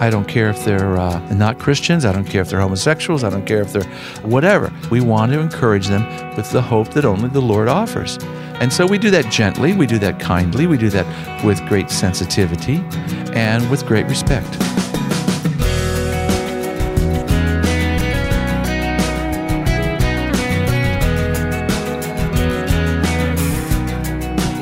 I 0.00 0.10
don't 0.10 0.26
care 0.26 0.48
if 0.48 0.64
they're 0.64 0.96
uh, 0.96 1.34
not 1.34 1.58
Christians. 1.58 2.04
I 2.04 2.12
don't 2.12 2.24
care 2.24 2.40
if 2.40 2.48
they're 2.48 2.60
homosexuals. 2.60 3.22
I 3.22 3.30
don't 3.30 3.44
care 3.44 3.60
if 3.60 3.72
they're 3.72 3.84
whatever. 4.22 4.72
We 4.90 5.00
want 5.00 5.32
to 5.32 5.40
encourage 5.40 5.88
them 5.88 6.04
with 6.36 6.50
the 6.50 6.62
hope 6.62 6.88
that 6.94 7.04
only 7.04 7.28
the 7.28 7.42
Lord 7.42 7.68
offers. 7.68 8.18
And 8.60 8.72
so 8.72 8.86
we 8.86 8.98
do 8.98 9.10
that 9.10 9.30
gently, 9.30 9.72
we 9.72 9.86
do 9.86 9.98
that 10.00 10.20
kindly, 10.20 10.66
we 10.66 10.76
do 10.76 10.90
that 10.90 11.44
with 11.44 11.64
great 11.66 11.90
sensitivity 11.90 12.84
and 13.32 13.70
with 13.70 13.86
great 13.86 14.06
respect. 14.06 14.89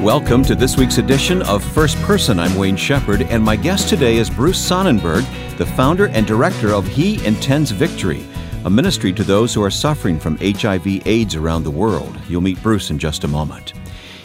Welcome 0.08 0.42
to 0.44 0.54
this 0.54 0.78
week's 0.78 0.96
edition 0.96 1.42
of 1.42 1.62
First 1.62 1.98
Person. 1.98 2.38
I'm 2.38 2.56
Wayne 2.56 2.76
Shepherd, 2.76 3.20
and 3.24 3.44
my 3.44 3.56
guest 3.56 3.90
today 3.90 4.16
is 4.16 4.30
Bruce 4.30 4.58
Sonnenberg, 4.58 5.22
the 5.58 5.66
founder 5.66 6.08
and 6.08 6.26
director 6.26 6.72
of 6.72 6.86
He 6.86 7.22
Intends 7.26 7.72
Victory, 7.72 8.24
a 8.64 8.70
ministry 8.70 9.12
to 9.12 9.22
those 9.22 9.52
who 9.52 9.62
are 9.62 9.70
suffering 9.70 10.18
from 10.18 10.38
HIV/AIDS 10.38 11.34
around 11.34 11.64
the 11.64 11.70
world. 11.70 12.18
You'll 12.26 12.40
meet 12.40 12.62
Bruce 12.62 12.88
in 12.88 12.98
just 12.98 13.24
a 13.24 13.28
moment. 13.28 13.74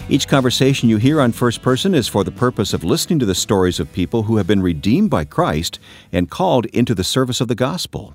Each 0.09 0.27
conversation 0.27 0.89
you 0.89 0.97
hear 0.97 1.21
on 1.21 1.31
First 1.31 1.61
Person 1.61 1.95
is 1.95 2.09
for 2.09 2.25
the 2.25 2.31
purpose 2.31 2.73
of 2.73 2.83
listening 2.83 3.19
to 3.19 3.25
the 3.25 3.33
stories 3.33 3.79
of 3.79 3.91
people 3.93 4.23
who 4.23 4.35
have 4.35 4.45
been 4.45 4.61
redeemed 4.61 5.09
by 5.09 5.23
Christ 5.23 5.79
and 6.11 6.29
called 6.29 6.65
into 6.67 6.93
the 6.93 7.05
service 7.05 7.39
of 7.39 7.47
the 7.47 7.55
gospel. 7.55 8.13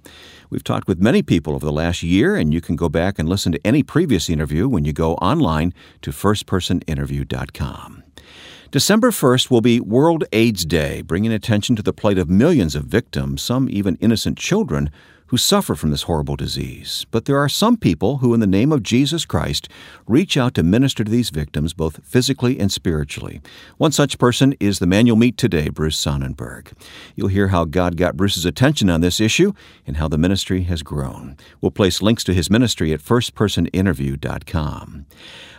We've 0.50 0.62
talked 0.62 0.86
with 0.86 1.00
many 1.00 1.22
people 1.22 1.54
over 1.54 1.64
the 1.64 1.72
last 1.72 2.02
year, 2.02 2.36
and 2.36 2.52
you 2.52 2.60
can 2.60 2.76
go 2.76 2.90
back 2.90 3.18
and 3.18 3.26
listen 3.26 3.52
to 3.52 3.66
any 3.66 3.82
previous 3.82 4.28
interview 4.28 4.68
when 4.68 4.84
you 4.84 4.92
go 4.92 5.14
online 5.14 5.72
to 6.02 6.10
firstpersoninterview.com. 6.10 8.02
December 8.70 9.10
1st 9.10 9.50
will 9.50 9.62
be 9.62 9.80
World 9.80 10.24
AIDS 10.30 10.66
Day, 10.66 11.00
bringing 11.00 11.32
attention 11.32 11.74
to 11.74 11.82
the 11.82 11.94
plight 11.94 12.18
of 12.18 12.28
millions 12.28 12.74
of 12.74 12.84
victims, 12.84 13.40
some 13.40 13.66
even 13.70 13.96
innocent 13.96 14.36
children, 14.36 14.90
who 15.28 15.36
suffer 15.36 15.74
from 15.74 15.90
this 15.90 16.02
horrible 16.02 16.36
disease. 16.36 17.06
But 17.10 17.24
there 17.24 17.38
are 17.38 17.48
some 17.48 17.76
people 17.76 18.18
who, 18.18 18.34
in 18.34 18.40
the 18.40 18.46
name 18.46 18.72
of 18.72 18.82
Jesus 18.82 19.24
Christ, 19.24 19.68
reach 20.06 20.36
out 20.36 20.54
to 20.54 20.62
minister 20.62 21.04
to 21.04 21.10
these 21.10 21.30
victims 21.30 21.72
both 21.72 22.04
physically 22.04 22.58
and 22.58 22.72
spiritually. 22.72 23.40
One 23.76 23.92
such 23.92 24.18
person 24.18 24.54
is 24.58 24.78
the 24.78 24.86
man 24.86 25.06
you'll 25.06 25.16
meet 25.16 25.36
today, 25.36 25.68
Bruce 25.68 25.98
Sonnenberg. 25.98 26.72
You'll 27.14 27.28
hear 27.28 27.48
how 27.48 27.64
God 27.64 27.96
got 27.96 28.16
Bruce's 28.16 28.44
attention 28.44 28.90
on 28.90 29.00
this 29.00 29.20
issue 29.20 29.52
and 29.86 29.98
how 29.98 30.08
the 30.08 30.18
ministry 30.18 30.62
has 30.64 30.82
grown. 30.82 31.36
We'll 31.60 31.70
place 31.70 32.02
links 32.02 32.24
to 32.24 32.34
his 32.34 32.50
ministry 32.50 32.92
at 32.92 33.00
firstpersoninterview.com. 33.00 35.06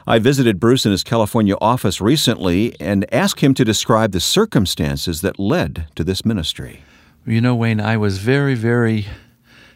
I 0.08 0.18
visited 0.18 0.60
Bruce 0.60 0.86
in 0.86 0.92
his 0.92 1.04
California 1.04 1.56
office 1.62 2.02
recently 2.02 2.76
and 2.80 3.06
asked 3.14 3.42
him 3.42 3.54
to 3.54 3.64
describe 3.64 4.12
the 4.12 4.20
circumstances 4.20 5.22
that 5.22 5.40
led 5.40 5.88
to 5.96 6.04
this 6.04 6.26
ministry. 6.26 6.82
You 7.28 7.42
know, 7.42 7.54
Wayne, 7.54 7.80
I 7.80 7.98
was 7.98 8.18
very, 8.18 8.56
very 8.56 9.06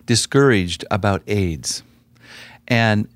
discouraged 0.05 0.85
about 0.91 1.23
AIDS. 1.27 1.83
And 2.67 3.07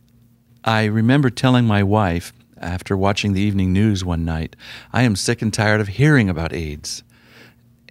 I 0.64 0.86
remember 0.86 1.30
telling 1.30 1.66
my 1.66 1.84
wife 1.84 2.34
after 2.60 2.98
watching 2.98 3.34
the 3.34 3.42
evening 3.42 3.72
news 3.72 4.04
one 4.04 4.26
night, 4.26 4.56
I 4.92 5.04
am 5.04 5.16
sick 5.16 5.42
and 5.42 5.54
tired 5.54 5.80
of 5.82 5.88
hearing 5.88 6.30
about 6.30 6.54
AIDS. 6.54 7.04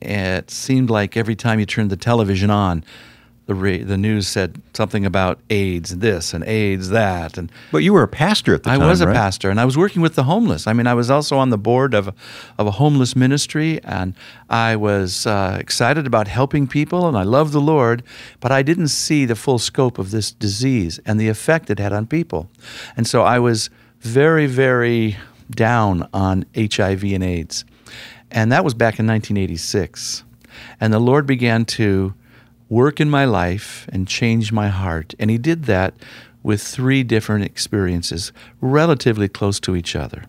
It 0.02 0.50
seemed 0.50 0.90
like 0.90 1.16
every 1.16 1.36
time 1.36 1.58
you 1.58 1.66
turned 1.66 1.90
the 1.90 1.96
television 1.96 2.50
on, 2.50 2.84
the 3.46 3.54
re- 3.54 3.82
the 3.82 3.96
news 3.96 4.26
said 4.26 4.60
something 4.74 5.06
about 5.06 5.38
AIDS 5.50 5.98
this 5.98 6.34
and 6.34 6.42
AIDS 6.44 6.90
that 6.90 7.38
and 7.38 7.50
but 7.70 7.78
you 7.78 7.92
were 7.92 8.02
a 8.02 8.08
pastor 8.08 8.54
at 8.54 8.64
the 8.64 8.70
I 8.70 8.74
time. 8.74 8.82
I 8.82 8.88
was 8.88 9.00
a 9.00 9.06
right? 9.06 9.14
pastor 9.14 9.50
and 9.50 9.60
I 9.60 9.64
was 9.64 9.78
working 9.78 10.02
with 10.02 10.16
the 10.16 10.24
homeless. 10.24 10.66
I 10.66 10.72
mean, 10.72 10.88
I 10.88 10.94
was 10.94 11.10
also 11.10 11.38
on 11.38 11.50
the 11.50 11.58
board 11.58 11.94
of 11.94 12.08
a, 12.08 12.14
of 12.58 12.66
a 12.66 12.72
homeless 12.72 13.14
ministry 13.14 13.80
and 13.84 14.14
I 14.50 14.74
was 14.74 15.26
uh, 15.26 15.56
excited 15.60 16.06
about 16.06 16.26
helping 16.26 16.66
people 16.66 17.06
and 17.06 17.16
I 17.16 17.22
loved 17.22 17.52
the 17.52 17.60
Lord, 17.60 18.02
but 18.40 18.50
I 18.50 18.62
didn't 18.62 18.88
see 18.88 19.24
the 19.24 19.36
full 19.36 19.58
scope 19.58 19.98
of 19.98 20.10
this 20.10 20.32
disease 20.32 20.98
and 21.06 21.20
the 21.20 21.28
effect 21.28 21.70
it 21.70 21.78
had 21.78 21.92
on 21.92 22.06
people, 22.06 22.50
and 22.96 23.06
so 23.06 23.22
I 23.22 23.38
was 23.38 23.70
very 24.00 24.46
very 24.46 25.16
down 25.50 26.08
on 26.12 26.44
HIV 26.56 27.04
and 27.04 27.22
AIDS, 27.22 27.64
and 28.30 28.50
that 28.50 28.64
was 28.64 28.74
back 28.74 28.98
in 28.98 29.06
1986, 29.06 30.24
and 30.80 30.92
the 30.92 30.98
Lord 30.98 31.26
began 31.26 31.64
to 31.64 32.14
work 32.68 33.00
in 33.00 33.10
my 33.10 33.24
life 33.24 33.88
and 33.92 34.08
change 34.08 34.52
my 34.52 34.68
heart. 34.68 35.14
And 35.18 35.30
he 35.30 35.38
did 35.38 35.64
that 35.64 35.94
with 36.42 36.62
three 36.62 37.02
different 37.02 37.44
experiences, 37.44 38.32
relatively 38.60 39.28
close 39.28 39.58
to 39.60 39.74
each 39.74 39.96
other. 39.96 40.24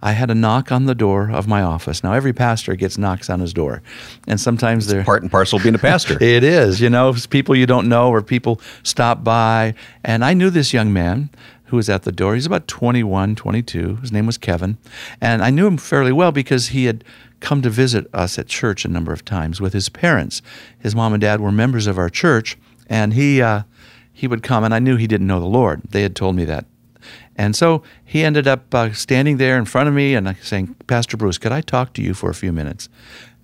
I 0.00 0.12
had 0.12 0.30
a 0.30 0.34
knock 0.34 0.70
on 0.70 0.86
the 0.86 0.94
door 0.94 1.30
of 1.30 1.48
my 1.48 1.62
office. 1.62 2.04
Now, 2.04 2.12
every 2.12 2.32
pastor 2.32 2.76
gets 2.76 2.96
knocks 2.96 3.28
on 3.28 3.40
his 3.40 3.52
door, 3.52 3.82
and 4.26 4.40
sometimes 4.40 4.84
it's 4.84 4.92
they're 4.92 5.04
part 5.04 5.22
and 5.22 5.30
parcel 5.30 5.56
of 5.56 5.64
being 5.64 5.74
a 5.74 5.78
pastor. 5.78 6.16
it 6.22 6.44
is, 6.44 6.80
you 6.80 6.88
know, 6.88 7.14
people 7.30 7.56
you 7.56 7.66
don't 7.66 7.88
know 7.88 8.08
or 8.08 8.22
people 8.22 8.60
stop 8.84 9.24
by. 9.24 9.74
And 10.04 10.24
I 10.24 10.34
knew 10.34 10.50
this 10.50 10.72
young 10.72 10.92
man 10.92 11.30
who 11.64 11.76
was 11.76 11.88
at 11.90 12.04
the 12.04 12.12
door. 12.12 12.34
He's 12.34 12.46
about 12.46 12.68
21, 12.68 13.34
22. 13.34 13.96
His 13.96 14.12
name 14.12 14.26
was 14.26 14.38
Kevin, 14.38 14.78
and 15.20 15.42
I 15.42 15.50
knew 15.50 15.66
him 15.66 15.76
fairly 15.76 16.12
well 16.12 16.32
because 16.32 16.68
he 16.68 16.84
had 16.84 17.02
come 17.40 17.62
to 17.62 17.70
visit 17.70 18.06
us 18.12 18.38
at 18.38 18.46
church 18.46 18.84
a 18.84 18.88
number 18.88 19.12
of 19.12 19.24
times 19.24 19.60
with 19.60 19.72
his 19.72 19.88
parents. 19.88 20.42
His 20.78 20.94
mom 20.94 21.12
and 21.12 21.20
dad 21.20 21.40
were 21.40 21.52
members 21.52 21.86
of 21.86 21.98
our 21.98 22.10
church, 22.10 22.56
and 22.88 23.14
he 23.14 23.40
uh, 23.42 23.62
he 24.12 24.26
would 24.26 24.42
come, 24.42 24.64
and 24.64 24.74
I 24.74 24.80
knew 24.80 24.96
he 24.96 25.06
didn't 25.06 25.28
know 25.28 25.40
the 25.40 25.46
Lord. 25.46 25.82
They 25.90 26.02
had 26.02 26.16
told 26.16 26.34
me 26.34 26.44
that. 26.44 26.66
And 27.36 27.54
so 27.54 27.84
he 28.04 28.24
ended 28.24 28.48
up 28.48 28.74
uh, 28.74 28.92
standing 28.92 29.36
there 29.36 29.56
in 29.56 29.64
front 29.64 29.88
of 29.88 29.94
me 29.94 30.14
and 30.16 30.36
saying, 30.42 30.74
Pastor 30.88 31.16
Bruce, 31.16 31.38
could 31.38 31.52
I 31.52 31.60
talk 31.60 31.92
to 31.94 32.02
you 32.02 32.12
for 32.14 32.28
a 32.28 32.34
few 32.34 32.52
minutes? 32.52 32.88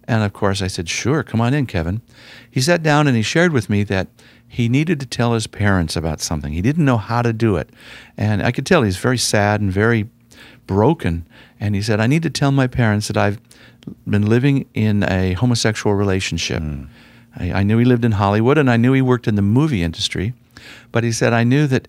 And 0.09 0.25
of 0.25 0.33
course, 0.33 0.61
I 0.61 0.67
said, 0.67 0.89
Sure, 0.89 1.23
come 1.23 1.41
on 1.41 1.55
in, 1.55 1.67
Kevin. 1.67 2.03
He 2.51 2.61
sat 2.61 2.83
down 2.83 3.07
and 3.07 3.17
he 3.17 3.23
shared 3.23 3.53
with 3.53 3.71
me 3.71 3.85
that 3.85 4.09
he 4.47 4.69
needed 4.69 5.01
to 5.01 5.07
tell 5.07 5.33
his 5.33 5.47
parents 5.47 5.97
about 5.97 6.21
something. 6.21 6.53
He 6.53 6.61
didn't 6.61 6.85
know 6.85 6.99
how 6.99 7.23
to 7.23 7.33
do 7.33 7.57
it. 7.57 7.71
And 8.17 8.43
I 8.43 8.53
could 8.53 8.67
tell 8.67 8.83
he's 8.83 8.97
very 8.97 9.19
sad 9.19 9.61
and 9.61 9.73
very 9.73 10.09
broken. 10.67 11.27
And 11.61 11.75
he 11.75 11.83
said, 11.83 12.01
I 12.01 12.07
need 12.07 12.23
to 12.23 12.31
tell 12.31 12.51
my 12.51 12.67
parents 12.67 13.09
that 13.09 13.17
I've 13.17 13.41
been 14.09 14.27
living 14.27 14.67
in 14.75 15.03
a 15.05 15.35
homosexual 15.35 15.95
relationship. 15.95 16.63
Mm. 16.63 16.89
I, 17.37 17.53
I, 17.53 17.63
knew 17.63 17.79
he 17.79 17.85
lived 17.85 18.05
in 18.05 18.13
Hollywood 18.13 18.59
and 18.59 18.71
I 18.71 18.77
knew 18.77 18.93
he 18.93 19.03
worked 19.03 19.29
in 19.29 19.35
the 19.35 19.43
movie 19.43 19.83
industry, 19.83 20.33
but 20.93 21.05
he 21.05 21.13
said, 21.13 21.33
I 21.33 21.45
knew 21.45 21.67
that 21.67 21.89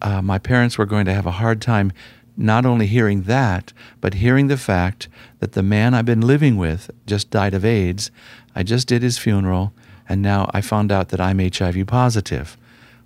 uh, 0.00 0.22
my 0.22 0.38
parents 0.38 0.78
were 0.78 0.86
going 0.86 1.04
to 1.06 1.14
have 1.14 1.26
a 1.26 1.32
hard 1.32 1.60
time 1.60 1.92
not 2.36 2.64
only 2.64 2.86
hearing 2.86 3.22
that, 3.22 3.72
but 4.00 4.14
hearing 4.14 4.46
the 4.46 4.56
fact 4.56 5.08
that 5.40 5.52
the 5.52 5.62
man 5.62 5.92
I've 5.92 6.06
been 6.06 6.20
living 6.20 6.56
with 6.56 6.90
just 7.04 7.30
died 7.30 7.52
of 7.52 7.64
AIDS. 7.64 8.12
I 8.54 8.62
just 8.62 8.86
did 8.86 9.02
his 9.02 9.18
funeral, 9.18 9.72
and 10.08 10.22
now 10.22 10.48
I 10.54 10.60
found 10.60 10.92
out 10.92 11.08
that 11.08 11.20
I'm 11.20 11.40
HIV 11.40 11.86
positive. 11.88 12.56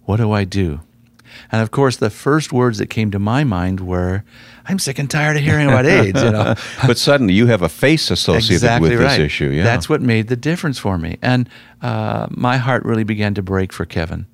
What 0.04 0.18
do 0.18 0.32
I 0.32 0.44
do? 0.44 0.80
And 1.52 1.60
of 1.60 1.70
course, 1.70 1.96
the 1.96 2.08
first 2.10 2.52
words 2.52 2.78
that 2.78 2.88
came 2.88 3.10
to 3.10 3.18
my 3.18 3.44
mind 3.44 3.80
were, 3.80 4.24
"I'm 4.66 4.78
sick 4.78 4.98
and 4.98 5.10
tired 5.10 5.36
of 5.36 5.42
hearing 5.42 5.68
about 5.68 5.84
AIDS." 5.84 6.22
You 6.22 6.30
know, 6.30 6.54
but 6.86 6.96
suddenly 6.96 7.34
you 7.34 7.46
have 7.46 7.60
a 7.60 7.68
face 7.68 8.10
associated 8.10 8.54
exactly 8.54 8.90
with 8.90 9.00
right. 9.00 9.18
this 9.18 9.26
issue. 9.26 9.50
Yeah, 9.50 9.62
that's 9.62 9.86
what 9.88 10.00
made 10.00 10.28
the 10.28 10.36
difference 10.36 10.78
for 10.78 10.96
me, 10.96 11.18
and 11.20 11.48
uh, 11.82 12.26
my 12.30 12.56
heart 12.56 12.84
really 12.84 13.04
began 13.04 13.34
to 13.34 13.42
break 13.42 13.72
for 13.72 13.84
Kevin. 13.84 14.26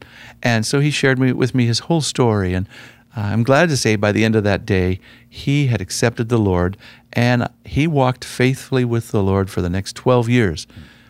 And 0.43 0.65
so 0.65 0.79
he 0.79 0.93
shared 0.93 1.19
me, 1.19 1.33
with 1.33 1.53
me 1.55 1.67
his 1.67 1.81
whole 1.81 2.01
story, 2.01 2.55
and 2.55 2.69
uh, 3.17 3.23
I'm 3.23 3.43
glad 3.43 3.69
to 3.71 3.77
say 3.77 3.97
by 3.97 4.13
the 4.13 4.25
end 4.25 4.37
of 4.37 4.45
that 4.45 4.65
day, 4.65 5.01
he 5.29 5.67
had 5.67 5.81
accepted 5.81 6.29
the 6.29 6.39
Lord, 6.39 6.77
and 7.13 7.49
he 7.65 7.89
walked 7.89 8.25
faithfully 8.25 8.85
with 8.85 9.11
the 9.11 9.23
Lord 9.23 9.51
for 9.51 9.61
the 9.61 9.69
next 9.69 9.97
12 9.97 10.29
years, 10.29 10.69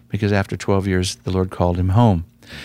because 0.08 0.32
after 0.32 0.56
12 0.56 0.86
years, 0.86 1.16
the 1.16 1.30
Lord 1.30 1.50
called 1.50 1.76
him 1.76 1.90
home. 1.90 2.25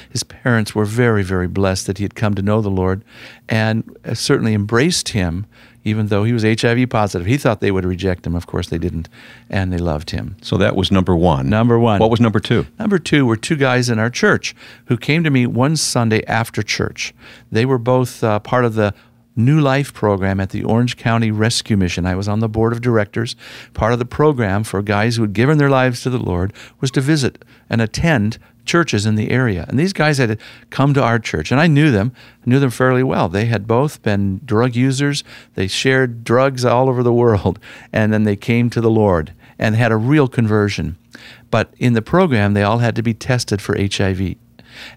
His 0.09 0.23
parents 0.23 0.73
were 0.75 0.85
very, 0.85 1.23
very 1.23 1.47
blessed 1.47 1.87
that 1.87 1.97
he 1.97 2.03
had 2.03 2.15
come 2.15 2.33
to 2.35 2.41
know 2.41 2.61
the 2.61 2.69
Lord 2.69 3.03
and 3.49 3.97
uh, 4.05 4.13
certainly 4.13 4.53
embraced 4.53 5.09
him, 5.09 5.45
even 5.83 6.07
though 6.07 6.23
he 6.23 6.33
was 6.33 6.43
HIV 6.43 6.89
positive. 6.89 7.27
He 7.27 7.37
thought 7.37 7.59
they 7.59 7.71
would 7.71 7.85
reject 7.85 8.25
him. 8.25 8.35
Of 8.35 8.47
course, 8.47 8.69
they 8.69 8.77
didn't, 8.77 9.09
and 9.49 9.71
they 9.71 9.77
loved 9.77 10.11
him. 10.11 10.37
So 10.41 10.57
that 10.57 10.75
was 10.75 10.91
number 10.91 11.15
one. 11.15 11.49
Number 11.49 11.77
one. 11.79 11.99
What 11.99 12.09
was 12.09 12.19
number 12.19 12.39
two? 12.39 12.67
Number 12.79 12.99
two 12.99 13.25
were 13.25 13.37
two 13.37 13.55
guys 13.55 13.89
in 13.89 13.99
our 13.99 14.09
church 14.09 14.55
who 14.85 14.97
came 14.97 15.23
to 15.23 15.29
me 15.29 15.45
one 15.45 15.75
Sunday 15.75 16.23
after 16.25 16.63
church. 16.63 17.13
They 17.51 17.65
were 17.65 17.77
both 17.77 18.23
uh, 18.23 18.39
part 18.39 18.65
of 18.65 18.75
the 18.75 18.93
New 19.35 19.59
Life 19.59 19.93
program 19.93 20.39
at 20.39 20.51
the 20.51 20.63
Orange 20.63 20.95
County 20.95 21.31
Rescue 21.31 21.75
Mission. 21.75 22.05
I 22.05 22.15
was 22.15 22.27
on 22.27 22.39
the 22.39 22.49
board 22.49 22.71
of 22.71 22.81
directors. 22.81 23.35
Part 23.73 23.93
of 23.93 23.99
the 23.99 24.05
program 24.05 24.63
for 24.63 24.81
guys 24.81 25.15
who 25.15 25.23
had 25.23 25.33
given 25.33 25.57
their 25.57 25.69
lives 25.69 26.01
to 26.01 26.09
the 26.09 26.19
Lord 26.19 26.53
was 26.79 26.91
to 26.91 27.01
visit 27.01 27.43
and 27.69 27.81
attend 27.81 28.37
churches 28.65 29.05
in 29.05 29.15
the 29.15 29.31
area. 29.31 29.65
And 29.67 29.77
these 29.77 29.93
guys 29.93 30.17
had 30.17 30.39
come 30.69 30.93
to 30.93 31.03
our 31.03 31.19
church, 31.19 31.51
and 31.51 31.59
I 31.59 31.67
knew 31.67 31.91
them, 31.91 32.13
I 32.45 32.49
knew 32.49 32.59
them 32.59 32.69
fairly 32.69 33.03
well. 33.03 33.27
They 33.27 33.45
had 33.45 33.67
both 33.67 34.01
been 34.03 34.41
drug 34.45 34.75
users, 34.75 35.23
they 35.55 35.67
shared 35.67 36.23
drugs 36.23 36.63
all 36.63 36.89
over 36.89 37.03
the 37.03 37.13
world, 37.13 37.59
and 37.93 38.13
then 38.13 38.23
they 38.23 38.35
came 38.35 38.69
to 38.69 38.81
the 38.81 38.91
Lord 38.91 39.33
and 39.59 39.75
had 39.75 39.91
a 39.91 39.97
real 39.97 40.27
conversion. 40.27 40.97
But 41.51 41.73
in 41.77 41.93
the 41.93 42.01
program, 42.01 42.53
they 42.53 42.63
all 42.63 42.79
had 42.79 42.95
to 42.95 43.03
be 43.03 43.13
tested 43.13 43.61
for 43.61 43.77
HIV. 43.77 44.35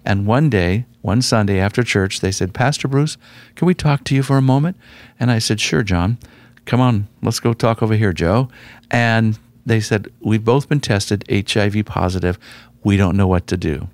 And 0.05 0.25
one 0.25 0.49
day, 0.49 0.85
one 1.01 1.21
Sunday 1.21 1.59
after 1.59 1.83
church, 1.83 2.19
they 2.19 2.31
said, 2.31 2.53
Pastor 2.53 2.87
Bruce, 2.87 3.17
can 3.55 3.65
we 3.65 3.73
talk 3.73 4.03
to 4.05 4.15
you 4.15 4.23
for 4.23 4.37
a 4.37 4.41
moment? 4.41 4.77
And 5.19 5.31
I 5.31 5.39
said, 5.39 5.59
Sure, 5.59 5.83
John. 5.83 6.17
Come 6.65 6.81
on, 6.81 7.07
let's 7.21 7.39
go 7.39 7.53
talk 7.53 7.81
over 7.81 7.95
here, 7.95 8.11
Joe. 8.11 8.49
And 8.91 9.39
they 9.65 9.79
said, 9.79 10.07
We've 10.19 10.43
both 10.43 10.67
been 10.67 10.81
tested 10.81 11.23
HIV 11.29 11.85
positive. 11.85 12.37
We 12.83 12.97
don't 12.97 13.15
know 13.15 13.27
what 13.27 13.47
to 13.47 13.57
do. 13.57 13.87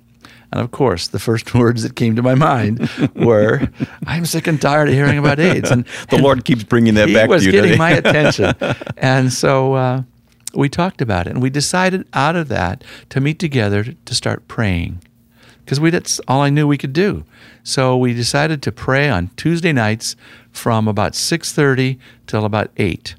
And 0.54 0.62
of 0.62 0.70
course, 0.70 1.08
the 1.08 1.18
first 1.18 1.52
words 1.54 1.82
that 1.82 1.96
came 1.96 2.14
to 2.14 2.22
my 2.22 2.36
mind 2.36 2.88
were, 3.14 3.68
"I'm 4.06 4.24
sick 4.24 4.46
and 4.46 4.60
tired 4.60 4.88
of 4.88 4.94
hearing 4.94 5.18
about 5.18 5.40
AIDS." 5.40 5.70
And 5.70 5.84
the 6.10 6.16
and 6.16 6.22
Lord 6.24 6.44
keeps 6.44 6.62
bringing 6.62 6.94
that 6.94 7.08
he 7.08 7.14
back 7.14 7.28
was 7.28 7.42
to 7.42 7.46
you. 7.46 7.52
getting 7.52 7.76
doesn't 7.76 8.02
he? 8.02 8.02
my 8.02 8.10
attention, 8.30 8.54
and 8.96 9.32
so 9.32 9.74
uh, 9.74 10.02
we 10.54 10.68
talked 10.68 11.00
about 11.00 11.26
it, 11.26 11.30
and 11.30 11.42
we 11.42 11.50
decided 11.50 12.06
out 12.14 12.36
of 12.36 12.46
that 12.48 12.84
to 13.10 13.20
meet 13.20 13.40
together 13.40 13.84
to 13.84 14.14
start 14.14 14.46
praying, 14.46 15.02
because 15.64 15.80
we 15.80 15.90
that's 15.90 16.20
all 16.28 16.40
I 16.40 16.50
knew 16.50 16.66
we 16.66 16.78
could 16.78 16.92
do. 16.92 17.24
So 17.62 17.96
we 17.96 18.12
decided 18.14 18.62
to 18.62 18.72
pray 18.72 19.08
on 19.08 19.30
Tuesday 19.36 19.72
nights 19.72 20.16
from 20.50 20.88
about 20.88 21.14
six 21.14 21.52
thirty 21.52 21.98
till 22.26 22.44
about 22.44 22.70
eight, 22.76 23.14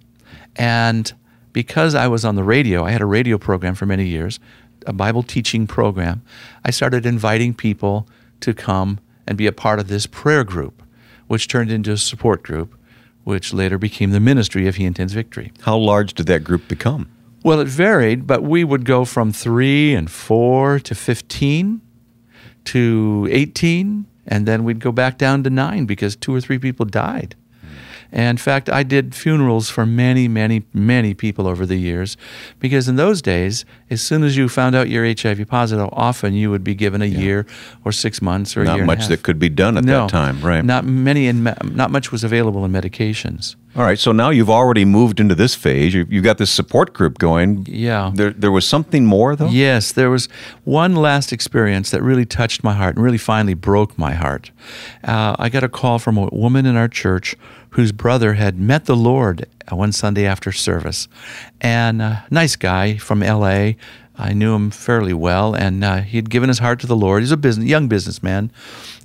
and 0.56 1.12
because 1.53 1.95
I 1.95 2.07
was 2.07 2.25
on 2.25 2.36
the 2.36 2.44
radio, 2.44 2.83
I 2.83 2.92
had 2.92 3.01
a 3.01 3.06
radio 3.06 3.38
program 3.38 3.75
for 3.75 3.86
many 3.86 4.06
years 4.06 4.39
a 4.86 4.94
Bible 4.94 5.24
teaching 5.24 5.68
program, 5.68 6.21
I 6.63 6.71
started 6.71 7.06
inviting 7.06 7.53
people 7.53 8.07
to 8.42 8.53
come 8.53 9.00
and 9.27 9.38
be 9.38 9.48
a 9.48 9.51
part 9.51 9.80
of 9.80 9.88
this 9.88 10.06
prayer 10.06 10.44
group, 10.44 10.83
which 11.27 11.48
turned 11.48 11.71
into 11.71 11.91
a 11.91 11.98
support 11.98 12.44
group, 12.44 12.77
which 13.24 13.53
later 13.53 13.77
became 13.77 14.12
the 14.12 14.19
ministry 14.19 14.68
of 14.68 14.75
He 14.75 14.86
Intends 14.86 15.13
Victory. 15.13 15.51
How 15.62 15.77
large 15.77 16.13
did 16.13 16.27
that 16.27 16.44
group 16.44 16.68
become? 16.68 17.09
Well, 17.44 17.59
it 17.59 17.68
varied, 17.68 18.25
but 18.25 18.44
we 18.44 18.63
would 18.63 18.86
go 18.86 19.06
from 19.06 19.31
three 19.31 19.94
and 19.94 20.09
four 20.09 20.80
to 20.80 20.95
15 20.95 21.81
to 22.65 23.27
18, 23.31 24.06
and 24.27 24.47
then 24.47 24.63
we'd 24.63 24.79
go 24.79 24.91
back 24.91 25.17
down 25.17 25.44
to 25.44 25.50
nine 25.50 25.85
because 25.85 26.15
two 26.15 26.33
or 26.33 26.41
three 26.41 26.59
people 26.59 26.85
died. 26.85 27.35
And 28.11 28.29
in 28.29 28.37
fact, 28.37 28.69
I 28.69 28.83
did 28.83 29.13
funerals 29.15 29.69
for 29.69 29.85
many, 29.85 30.27
many, 30.27 30.63
many 30.73 31.13
people 31.13 31.47
over 31.47 31.65
the 31.65 31.77
years 31.77 32.17
because 32.59 32.87
in 32.87 32.95
those 32.95 33.21
days, 33.21 33.65
as 33.89 34.01
soon 34.01 34.23
as 34.23 34.37
you 34.37 34.49
found 34.49 34.75
out 34.75 34.89
you're 34.89 35.05
HIV 35.05 35.47
positive, 35.47 35.89
often 35.91 36.33
you 36.33 36.49
would 36.49 36.63
be 36.63 36.75
given 36.75 37.01
a 37.01 37.05
year 37.05 37.45
or 37.83 37.91
six 37.91 38.21
months 38.21 38.55
or 38.55 38.61
a 38.61 38.65
Not 38.65 38.73
year 38.75 38.83
and 38.83 38.91
a 38.91 38.95
much 38.95 39.07
that 39.07 39.23
could 39.23 39.39
be 39.39 39.49
done 39.49 39.77
at 39.77 39.83
no, 39.83 40.01
that 40.01 40.09
time, 40.09 40.41
right? 40.41 40.63
Not 40.63 40.85
many, 40.85 41.27
and 41.27 41.43
not 41.75 41.91
much 41.91 42.11
was 42.11 42.23
available 42.23 42.63
in 42.65 42.71
medications. 42.71 43.55
All 43.75 43.83
right, 43.83 43.99
so 43.99 44.13
now 44.13 44.29
you've 44.29 44.49
already 44.49 44.85
moved 44.85 45.19
into 45.19 45.35
this 45.35 45.53
phase. 45.53 45.93
You- 45.93 46.07
You've 46.09 46.23
got 46.23 46.37
this 46.37 46.49
support 46.49 46.93
group 46.93 47.17
going. 47.17 47.65
Yeah. 47.67 48.11
There, 48.13 48.31
there 48.31 48.51
was 48.51 48.65
something 48.65 49.05
more, 49.05 49.35
though? 49.35 49.49
Yes, 49.49 49.91
there 49.91 50.09
was 50.09 50.29
one 50.63 50.95
last 50.95 51.33
experience 51.33 51.91
that 51.91 52.01
really 52.01 52.25
touched 52.25 52.63
my 52.63 52.73
heart 52.73 52.95
and 52.95 53.03
really 53.03 53.17
finally 53.17 53.53
broke 53.53 53.97
my 53.97 54.13
heart. 54.13 54.51
Uh, 55.03 55.35
I 55.37 55.49
got 55.49 55.63
a 55.65 55.69
call 55.69 55.99
from 55.99 56.17
a 56.17 56.27
woman 56.27 56.65
in 56.65 56.77
our 56.77 56.87
church 56.87 57.35
whose 57.75 57.92
brother 57.92 58.33
had 58.36 58.57
met 58.57 58.86
the 58.86 58.95
Lord 58.95 59.45
uh, 59.69 59.75
one 59.75 59.92
Sunday 59.92 60.25
after 60.25 60.54
service. 60.54 61.10
And 61.60 62.01
a 62.01 62.25
nice 62.31 62.56
guy 62.56 62.95
from 62.95 63.19
LA. 63.19 63.74
I 64.18 64.31
knew 64.33 64.56
him 64.56 64.72
fairly 64.72 65.13
well, 65.13 65.54
and 65.54 65.83
uh, 65.83 65.98
he 65.98 66.18
had 66.18 66.30
given 66.30 66.48
his 66.48 66.60
heart 66.60 66.80
to 66.80 66.88
the 66.88 66.95
Lord. 66.95 67.22
He's 67.22 67.33
a 67.33 67.38
business, 67.38 67.68
young 67.68 67.89
businessman. 67.89 68.50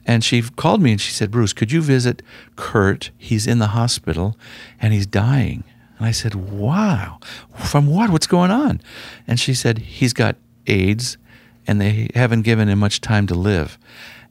And 0.07 0.23
she 0.23 0.43
called 0.43 0.81
me 0.81 0.93
and 0.93 1.01
she 1.01 1.11
said, 1.11 1.33
Bruce, 1.33 1.53
could 1.53 1.73
you 1.73 1.83
visit 1.83 2.23
Kurt? 2.55 3.11
He's 3.19 3.45
in 3.45 3.59
the 3.59 3.69
hospital 3.69 4.37
and 4.81 4.93
he's 4.93 5.07
dying. 5.07 5.65
And 5.99 6.07
I 6.07 6.13
said, 6.13 6.37
Wow, 6.37 7.19
from 7.57 7.89
what? 7.89 8.11
What's 8.11 8.29
going 8.29 8.53
on? 8.53 8.81
And 9.27 9.41
she 9.41 9.53
said, 9.53 9.79
He's 9.79 10.13
got 10.13 10.37
AIDS 10.69 11.19
and 11.67 11.81
they 11.81 12.09
haven't 12.15 12.43
given 12.43 12.69
him 12.69 12.79
much 12.79 13.01
time 13.01 13.27
to 13.27 13.35
live. 13.35 13.79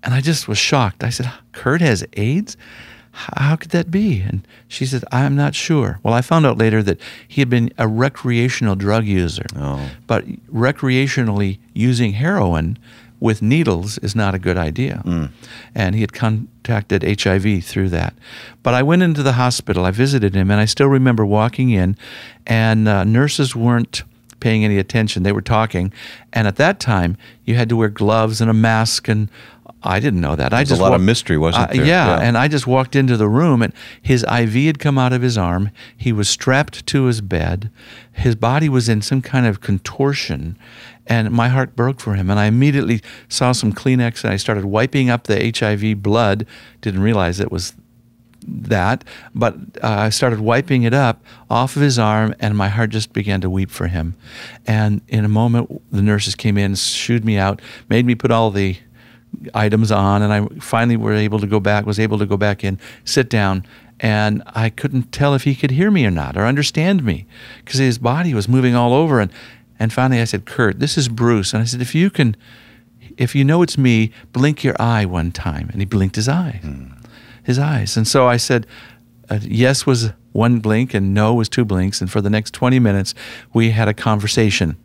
And 0.02 0.14
I 0.14 0.22
just 0.22 0.48
was 0.48 0.58
shocked. 0.58 1.04
I 1.04 1.10
said, 1.10 1.30
Kurt 1.52 1.82
has 1.82 2.06
AIDS? 2.14 2.56
How 3.20 3.56
could 3.56 3.72
that 3.72 3.92
be? 3.92 4.22
And 4.22 4.48
she 4.68 4.86
said, 4.86 5.04
I'm 5.12 5.36
not 5.36 5.54
sure. 5.54 6.00
Well, 6.04 6.14
I 6.14 6.22
found 6.22 6.46
out 6.46 6.58
later 6.58 6.82
that 6.84 7.00
he 7.28 7.42
had 7.42 7.50
been 7.50 7.72
a 7.78 7.88
recreational 7.88 8.76
drug 8.76 9.06
user. 9.06 9.46
Oh. 9.56 9.90
But 10.08 10.26
recreationally 10.48 11.60
using 11.74 12.14
heroin 12.14 12.78
with 13.20 13.42
needles 13.42 13.98
is 13.98 14.16
not 14.16 14.34
a 14.34 14.40
good 14.40 14.58
idea. 14.58 15.02
And 15.76 15.96
he 15.96 16.02
had 16.02 16.14
contacted 16.14 17.04
HIV 17.04 17.66
through 17.66 17.90
that. 17.90 18.14
But 18.64 18.74
I 18.74 18.84
went 18.84 19.04
into 19.04 19.22
the 19.22 19.34
hospital, 19.34 19.84
I 19.84 19.92
visited 19.92 20.34
him, 20.34 20.50
and 20.50 20.62
I 20.62 20.66
still 20.66 20.88
remember 20.88 21.26
walking 21.26 21.70
in, 21.72 21.98
and 22.48 22.88
uh, 22.88 23.04
nurses 23.04 23.56
weren't 23.56 24.04
paying 24.40 24.64
any 24.64 24.78
attention. 24.78 25.24
They 25.24 25.34
were 25.34 25.42
talking. 25.42 25.92
And 26.32 26.48
at 26.48 26.56
that 26.56 26.80
time, 26.80 27.18
you 27.44 27.56
had 27.56 27.68
to 27.70 27.76
wear 27.76 27.90
gloves 27.90 28.40
and 28.40 28.50
a 28.50 28.54
mask 28.54 29.10
and 29.10 29.30
I 29.82 30.00
didn't 30.02 30.20
know 30.22 30.36
that. 30.36 30.54
I 30.54 30.58
There's 30.58 30.70
a 30.70 30.72
just 30.74 30.82
lot 30.82 30.88
of 30.88 30.92
walked- 31.00 31.04
mystery, 31.06 31.38
wasn't 31.38 31.70
Uh, 31.70 31.74
there? 31.74 31.86
Yeah, 31.86 32.08
Yeah. 32.08 32.20
and 32.22 32.38
I 32.38 32.48
just 32.50 32.68
walked 32.68 32.96
into 32.96 33.16
the 33.16 33.30
room, 33.30 33.62
and 33.62 33.72
his 34.02 34.24
IV 34.24 34.54
had 34.66 34.78
come 34.80 34.98
out 34.98 35.14
of 35.14 35.22
his 35.22 35.38
arm. 35.38 35.70
He 35.96 36.12
was 36.12 36.28
strapped 36.28 36.86
to 36.88 37.04
his 37.06 37.22
bed. 37.22 37.70
His 38.12 38.36
body 38.36 38.68
was 38.68 38.90
in 38.90 39.02
some 39.02 39.22
kind 39.22 39.46
of 39.46 39.62
contortion, 39.62 40.58
and 41.08 41.32
my 41.32 41.48
heart 41.48 41.76
broke 41.78 42.02
for 42.02 42.16
him. 42.16 42.30
And 42.30 42.38
I 42.40 42.46
immediately 42.46 43.02
saw 43.30 43.54
some 43.54 43.72
Kleenex, 43.72 44.24
and 44.26 44.34
I 44.34 44.36
started 44.38 44.66
wiping 44.66 45.10
up 45.10 45.28
the 45.28 45.42
HIV 45.46 45.96
blood. 45.96 46.46
Didn't 46.82 47.02
realize 47.02 47.40
it 47.40 47.52
was 47.52 47.74
that, 48.48 49.04
but 49.36 49.56
uh, 49.84 49.88
I 49.88 50.10
started 50.10 50.40
wiping 50.40 50.84
it 50.84 50.94
up 50.94 51.22
off 51.50 51.76
of 51.76 51.82
his 51.82 52.00
arm, 52.00 52.34
and 52.40 52.58
my 52.58 52.68
heart 52.70 52.90
just 52.90 53.14
began 53.14 53.42
to 53.42 53.50
weep 53.50 53.70
for 53.70 53.88
him. 53.88 54.16
And 54.66 55.02
in 55.08 55.24
a 55.24 55.30
moment, 55.30 55.82
the 55.92 56.02
nurses 56.02 56.36
came 56.36 56.58
in, 56.58 56.76
shooed 56.76 57.24
me 57.24 57.38
out, 57.38 57.62
made 57.90 58.06
me 58.06 58.16
put 58.16 58.32
all 58.32 58.50
the 58.52 58.78
items 59.54 59.92
on, 59.92 60.22
and 60.22 60.34
I 60.34 60.46
finally 60.60 60.98
were 60.98 61.14
able 61.14 61.40
to 61.40 61.48
go 61.48 61.60
back, 61.60 61.86
was 61.86 62.00
able 62.00 62.18
to 62.20 62.26
go 62.26 62.38
back 62.38 62.64
in, 62.64 62.80
sit 63.04 63.30
down, 63.30 63.66
and 64.00 64.44
I 64.48 64.70
couldn't 64.70 65.12
tell 65.12 65.34
if 65.34 65.44
he 65.44 65.56
could 65.56 65.72
hear 65.72 65.92
me 65.92 66.06
or 66.06 66.12
not 66.12 66.38
or 66.38 66.46
understand 66.46 67.04
me 67.04 67.26
because 67.64 67.80
his 67.80 67.98
body 67.98 68.34
was 68.34 68.48
moving 68.48 68.76
all 68.76 68.94
over. 68.94 69.20
And, 69.20 69.32
and 69.78 69.92
finally 69.92 70.22
I 70.22 70.26
said, 70.26 70.46
Kurt, 70.46 70.80
this 70.80 70.98
is 70.98 71.10
Bruce. 71.10 71.54
And 71.54 71.62
I 71.62 71.66
said, 71.66 71.82
if 71.82 71.94
you 71.94 72.10
can, 72.10 72.38
if 73.18 73.36
you 73.36 73.44
know 73.44 73.62
it's 73.62 73.78
me, 73.78 74.12
blink 74.32 74.64
your 74.64 74.76
eye 74.80 75.06
one 75.06 75.32
time. 75.32 75.70
And 75.72 75.82
he 75.82 75.86
blinked 75.86 76.16
his 76.16 76.30
eye, 76.30 76.62
his 77.44 77.60
eyes. 77.60 77.98
And 77.98 78.08
so 78.08 78.28
I 78.28 78.38
said, 78.38 78.66
uh, 79.30 79.40
yes 79.42 79.86
was 79.86 80.12
one 80.32 80.60
blink 80.60 80.94
and 80.94 81.14
no 81.14 81.34
was 81.34 81.50
two 81.50 81.66
blinks. 81.66 82.00
And 82.00 82.10
for 82.10 82.22
the 82.22 82.30
next 82.30 82.54
20 82.54 82.80
minutes, 82.80 83.14
we 83.54 83.72
had 83.72 83.90
a 83.90 83.94
conversation 83.94 84.78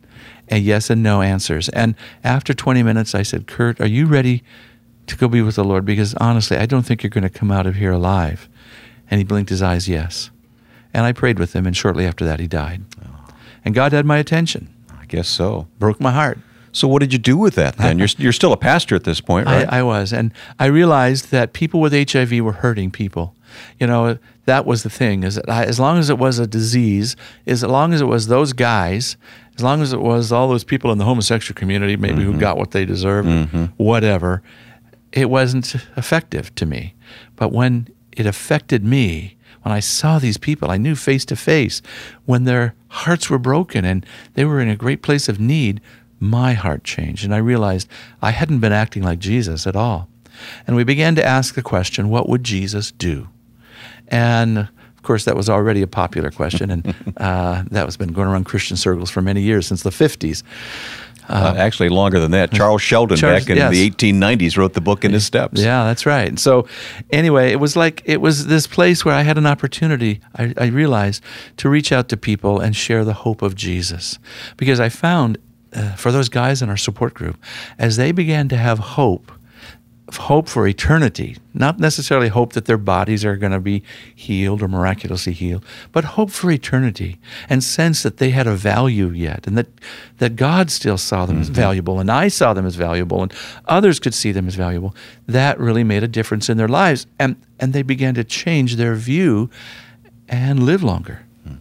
and 0.47 0.63
yes 0.63 0.89
and 0.89 1.01
no 1.01 1.21
answers. 1.21 1.69
And 1.69 1.95
after 2.23 2.53
20 2.53 2.83
minutes, 2.83 3.15
I 3.15 3.23
said, 3.23 3.47
Kurt, 3.47 3.79
are 3.81 3.87
you 3.87 4.05
ready 4.05 4.43
to 5.07 5.15
go 5.15 5.27
be 5.27 5.41
with 5.41 5.55
the 5.55 5.63
Lord? 5.63 5.85
Because 5.85 6.13
honestly, 6.15 6.57
I 6.57 6.65
don't 6.65 6.83
think 6.83 7.03
you're 7.03 7.09
going 7.09 7.23
to 7.23 7.29
come 7.29 7.51
out 7.51 7.67
of 7.67 7.75
here 7.75 7.91
alive. 7.91 8.47
And 9.09 9.19
he 9.19 9.23
blinked 9.23 9.49
his 9.49 9.61
eyes, 9.61 9.87
yes. 9.87 10.31
And 10.93 11.05
I 11.05 11.11
prayed 11.11 11.39
with 11.39 11.53
him, 11.53 11.65
and 11.65 11.75
shortly 11.75 12.05
after 12.05 12.25
that, 12.25 12.39
he 12.39 12.47
died. 12.47 12.83
Oh. 13.05 13.27
And 13.63 13.75
God 13.75 13.91
had 13.91 14.05
my 14.05 14.17
attention, 14.17 14.73
I 14.99 15.05
guess 15.05 15.27
so. 15.27 15.67
broke 15.79 15.99
my 15.99 16.11
heart. 16.11 16.39
So 16.71 16.89
what 16.89 16.99
did 16.99 17.13
you 17.13 17.19
do 17.19 17.37
with 17.37 17.55
that 17.55 17.77
then? 17.77 17.97
You're, 17.99 18.09
you're 18.17 18.33
still 18.33 18.51
a 18.51 18.57
pastor 18.57 18.95
at 18.95 19.05
this 19.05 19.21
point, 19.21 19.45
right? 19.45 19.65
I, 19.71 19.79
I 19.79 19.83
was, 19.83 20.11
and 20.11 20.33
I 20.59 20.65
realized 20.65 21.31
that 21.31 21.53
people 21.53 21.79
with 21.79 21.93
HIV 21.93 22.41
were 22.41 22.51
hurting 22.51 22.91
people. 22.91 23.33
You 23.79 23.87
know, 23.87 24.17
that 24.43 24.65
was 24.65 24.83
the 24.83 24.89
thing. 24.89 25.23
Is 25.23 25.35
that 25.35 25.49
I, 25.49 25.63
as 25.63 25.79
long 25.79 25.97
as 25.97 26.09
it 26.09 26.17
was 26.17 26.37
a 26.37 26.45
disease, 26.45 27.15
as 27.47 27.63
long 27.63 27.93
as 27.93 28.01
it 28.01 28.05
was 28.05 28.27
those 28.27 28.51
guys, 28.51 29.15
as 29.55 29.63
long 29.63 29.81
as 29.81 29.93
it 29.93 30.01
was 30.01 30.31
all 30.31 30.49
those 30.49 30.63
people 30.63 30.91
in 30.91 30.97
the 30.97 31.05
homosexual 31.05 31.57
community, 31.57 31.95
maybe 31.95 32.23
who 32.23 32.31
mm-hmm. 32.31 32.39
got 32.39 32.57
what 32.57 32.71
they 32.71 32.85
deserved, 32.85 33.27
mm-hmm. 33.27 33.65
whatever, 33.77 34.43
it 35.11 35.29
wasn't 35.29 35.75
effective 35.95 36.53
to 36.55 36.65
me. 36.65 36.93
But 37.35 37.51
when 37.51 37.87
it 38.11 38.25
affected 38.25 38.83
me, 38.83 39.37
when 39.61 39.73
I 39.73 39.79
saw 39.79 40.19
these 40.19 40.37
people, 40.37 40.69
I 40.69 40.77
knew 40.77 40.95
face 40.95 41.25
to 41.25 41.35
face 41.35 41.81
when 42.25 42.43
their 42.43 42.75
hearts 42.89 43.29
were 43.29 43.39
broken 43.39 43.85
and 43.85 44.05
they 44.33 44.45
were 44.45 44.59
in 44.59 44.69
a 44.69 44.75
great 44.75 45.01
place 45.01 45.27
of 45.27 45.39
need. 45.39 45.81
My 46.19 46.53
heart 46.53 46.83
changed, 46.83 47.25
and 47.25 47.33
I 47.33 47.37
realized 47.37 47.89
I 48.21 48.31
hadn't 48.31 48.59
been 48.59 48.71
acting 48.71 49.03
like 49.03 49.19
Jesus 49.19 49.67
at 49.67 49.75
all. 49.75 50.07
And 50.65 50.75
we 50.75 50.83
began 50.83 51.15
to 51.15 51.25
ask 51.25 51.55
the 51.55 51.61
question, 51.61 52.09
what 52.09 52.29
would 52.29 52.43
Jesus 52.43 52.91
do? 52.91 53.27
And 54.07 54.69
course, 55.05 55.25
that 55.25 55.35
was 55.35 55.49
already 55.49 55.81
a 55.81 55.87
popular 55.87 56.31
question, 56.31 56.69
and 56.69 56.87
uh, 57.17 57.63
that 57.71 57.85
has 57.85 57.97
been 57.97 58.11
going 58.11 58.27
around 58.27 58.45
Christian 58.45 58.77
circles 58.77 59.09
for 59.09 59.21
many 59.21 59.41
years, 59.41 59.67
since 59.67 59.83
the 59.83 59.91
50s. 59.91 60.43
Uh, 61.27 61.55
actually, 61.57 61.89
longer 61.89 62.19
than 62.19 62.31
that. 62.31 62.51
Charles 62.51 62.81
Sheldon, 62.83 63.17
Charles- 63.17 63.41
back 63.41 63.49
in 63.49 63.57
yes. 63.57 63.71
the 63.71 63.89
1890s, 63.89 64.57
wrote 64.57 64.73
the 64.73 64.81
book 64.81 65.03
in 65.03 65.11
his 65.11 65.25
steps. 65.25 65.59
Yeah, 65.59 65.83
that's 65.85 66.05
right. 66.05 66.27
And 66.27 66.39
so, 66.39 66.67
anyway, 67.09 67.51
it 67.51 67.59
was 67.59 67.75
like 67.75 68.03
it 68.05 68.21
was 68.21 68.45
this 68.47 68.67
place 68.67 69.03
where 69.03 69.15
I 69.15 69.23
had 69.23 69.37
an 69.37 69.47
opportunity. 69.47 70.21
I, 70.35 70.53
I 70.57 70.67
realized 70.67 71.23
to 71.57 71.69
reach 71.69 71.91
out 71.91 72.09
to 72.09 72.17
people 72.17 72.59
and 72.59 72.75
share 72.75 73.03
the 73.03 73.13
hope 73.13 73.41
of 73.41 73.55
Jesus, 73.55 74.19
because 74.57 74.79
I 74.79 74.89
found 74.89 75.37
uh, 75.73 75.93
for 75.95 76.11
those 76.11 76.29
guys 76.29 76.61
in 76.61 76.69
our 76.69 76.77
support 76.77 77.13
group, 77.13 77.37
as 77.79 77.97
they 77.97 78.11
began 78.11 78.47
to 78.49 78.57
have 78.57 78.79
hope, 78.79 79.31
hope 80.13 80.47
for 80.47 80.67
eternity, 80.67 81.37
not 81.53 81.79
necessarily 81.79 82.27
hope 82.27 82.53
that 82.53 82.65
their 82.65 82.77
bodies 82.77 83.25
are 83.25 83.35
going 83.35 83.51
to 83.51 83.59
be 83.59 83.81
healed 84.13 84.61
or 84.61 84.67
miraculously 84.67 85.33
healed, 85.33 85.65
but 85.91 86.03
hope 86.03 86.29
for 86.29 86.51
eternity 86.51 87.17
and 87.49 87.63
sense 87.63 88.03
that 88.03 88.17
they 88.17 88.29
had 88.29 88.45
a 88.45 88.55
value 88.55 89.09
yet 89.09 89.47
and 89.47 89.57
that, 89.57 89.67
that 90.19 90.35
God 90.35 90.69
still 90.69 90.97
saw 90.97 91.25
them 91.25 91.39
as 91.39 91.47
mm-hmm. 91.47 91.55
valuable 91.55 91.99
and 91.99 92.11
I 92.11 92.27
saw 92.27 92.53
them 92.53 92.65
as 92.67 92.75
valuable 92.75 93.23
and 93.23 93.33
others 93.65 93.99
could 93.99 94.13
see 94.13 94.31
them 94.31 94.47
as 94.47 94.55
valuable. 94.55 94.95
That 95.27 95.59
really 95.59 95.83
made 95.83 96.03
a 96.03 96.07
difference 96.07 96.49
in 96.49 96.57
their 96.57 96.67
lives 96.67 97.07
and, 97.17 97.35
and 97.59 97.73
they 97.73 97.81
began 97.81 98.13
to 98.13 98.23
change 98.23 98.75
their 98.75 98.95
view 98.95 99.49
and 100.29 100.63
live 100.63 100.83
longer. 100.83 101.25
Hmm. 101.47 101.55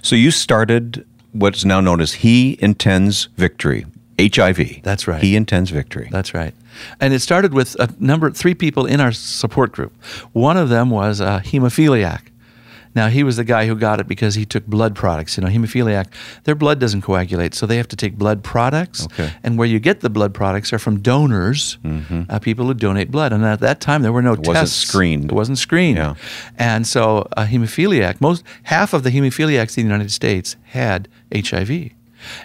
So 0.00 0.16
you 0.16 0.30
started 0.30 1.06
what's 1.32 1.64
now 1.64 1.80
known 1.80 2.00
as 2.00 2.14
He 2.14 2.56
Intends 2.60 3.28
Victory. 3.36 3.84
HIV. 4.18 4.82
That's 4.82 5.06
right. 5.08 5.22
He 5.22 5.36
intends 5.36 5.70
victory. 5.70 6.08
That's 6.10 6.34
right. 6.34 6.54
And 7.00 7.12
it 7.14 7.20
started 7.20 7.52
with 7.54 7.76
a 7.80 7.88
number, 7.98 8.30
three 8.30 8.54
people 8.54 8.86
in 8.86 9.00
our 9.00 9.12
support 9.12 9.72
group. 9.72 9.92
One 10.32 10.56
of 10.56 10.68
them 10.68 10.90
was 10.90 11.20
a 11.20 11.40
hemophiliac. 11.44 12.20
Now, 12.96 13.08
he 13.08 13.24
was 13.24 13.38
the 13.38 13.42
guy 13.44 13.66
who 13.66 13.74
got 13.74 13.98
it 13.98 14.06
because 14.06 14.36
he 14.36 14.44
took 14.44 14.66
blood 14.68 14.94
products. 14.94 15.36
You 15.36 15.42
know, 15.42 15.50
hemophiliac, 15.50 16.06
their 16.44 16.54
blood 16.54 16.78
doesn't 16.78 17.02
coagulate, 17.02 17.52
so 17.52 17.66
they 17.66 17.76
have 17.76 17.88
to 17.88 17.96
take 17.96 18.16
blood 18.16 18.44
products. 18.44 19.06
Okay. 19.06 19.32
And 19.42 19.58
where 19.58 19.66
you 19.66 19.80
get 19.80 19.98
the 19.98 20.08
blood 20.10 20.32
products 20.32 20.72
are 20.72 20.78
from 20.78 21.00
donors, 21.00 21.76
uh, 21.84 22.38
people 22.38 22.66
who 22.66 22.74
donate 22.74 23.10
blood. 23.10 23.32
And 23.32 23.44
at 23.44 23.58
that 23.60 23.80
time, 23.80 24.02
there 24.02 24.12
were 24.12 24.22
no 24.22 24.34
Mm-hmm. 24.34 24.42
It 24.44 24.46
wasn't 24.46 24.62
tests. 24.68 24.88
screened. 24.88 25.24
It 25.24 25.32
wasn't 25.34 25.58
screened. 25.58 25.96
Yeah. 25.98 26.14
And 26.56 26.86
so, 26.86 27.26
a 27.36 27.46
hemophiliac, 27.46 28.20
most 28.20 28.44
half 28.64 28.92
of 28.94 29.02
the 29.02 29.10
hemophiliacs 29.10 29.76
in 29.76 29.88
the 29.88 29.92
United 29.92 30.12
States 30.12 30.54
had 30.66 31.08
HIV, 31.34 31.90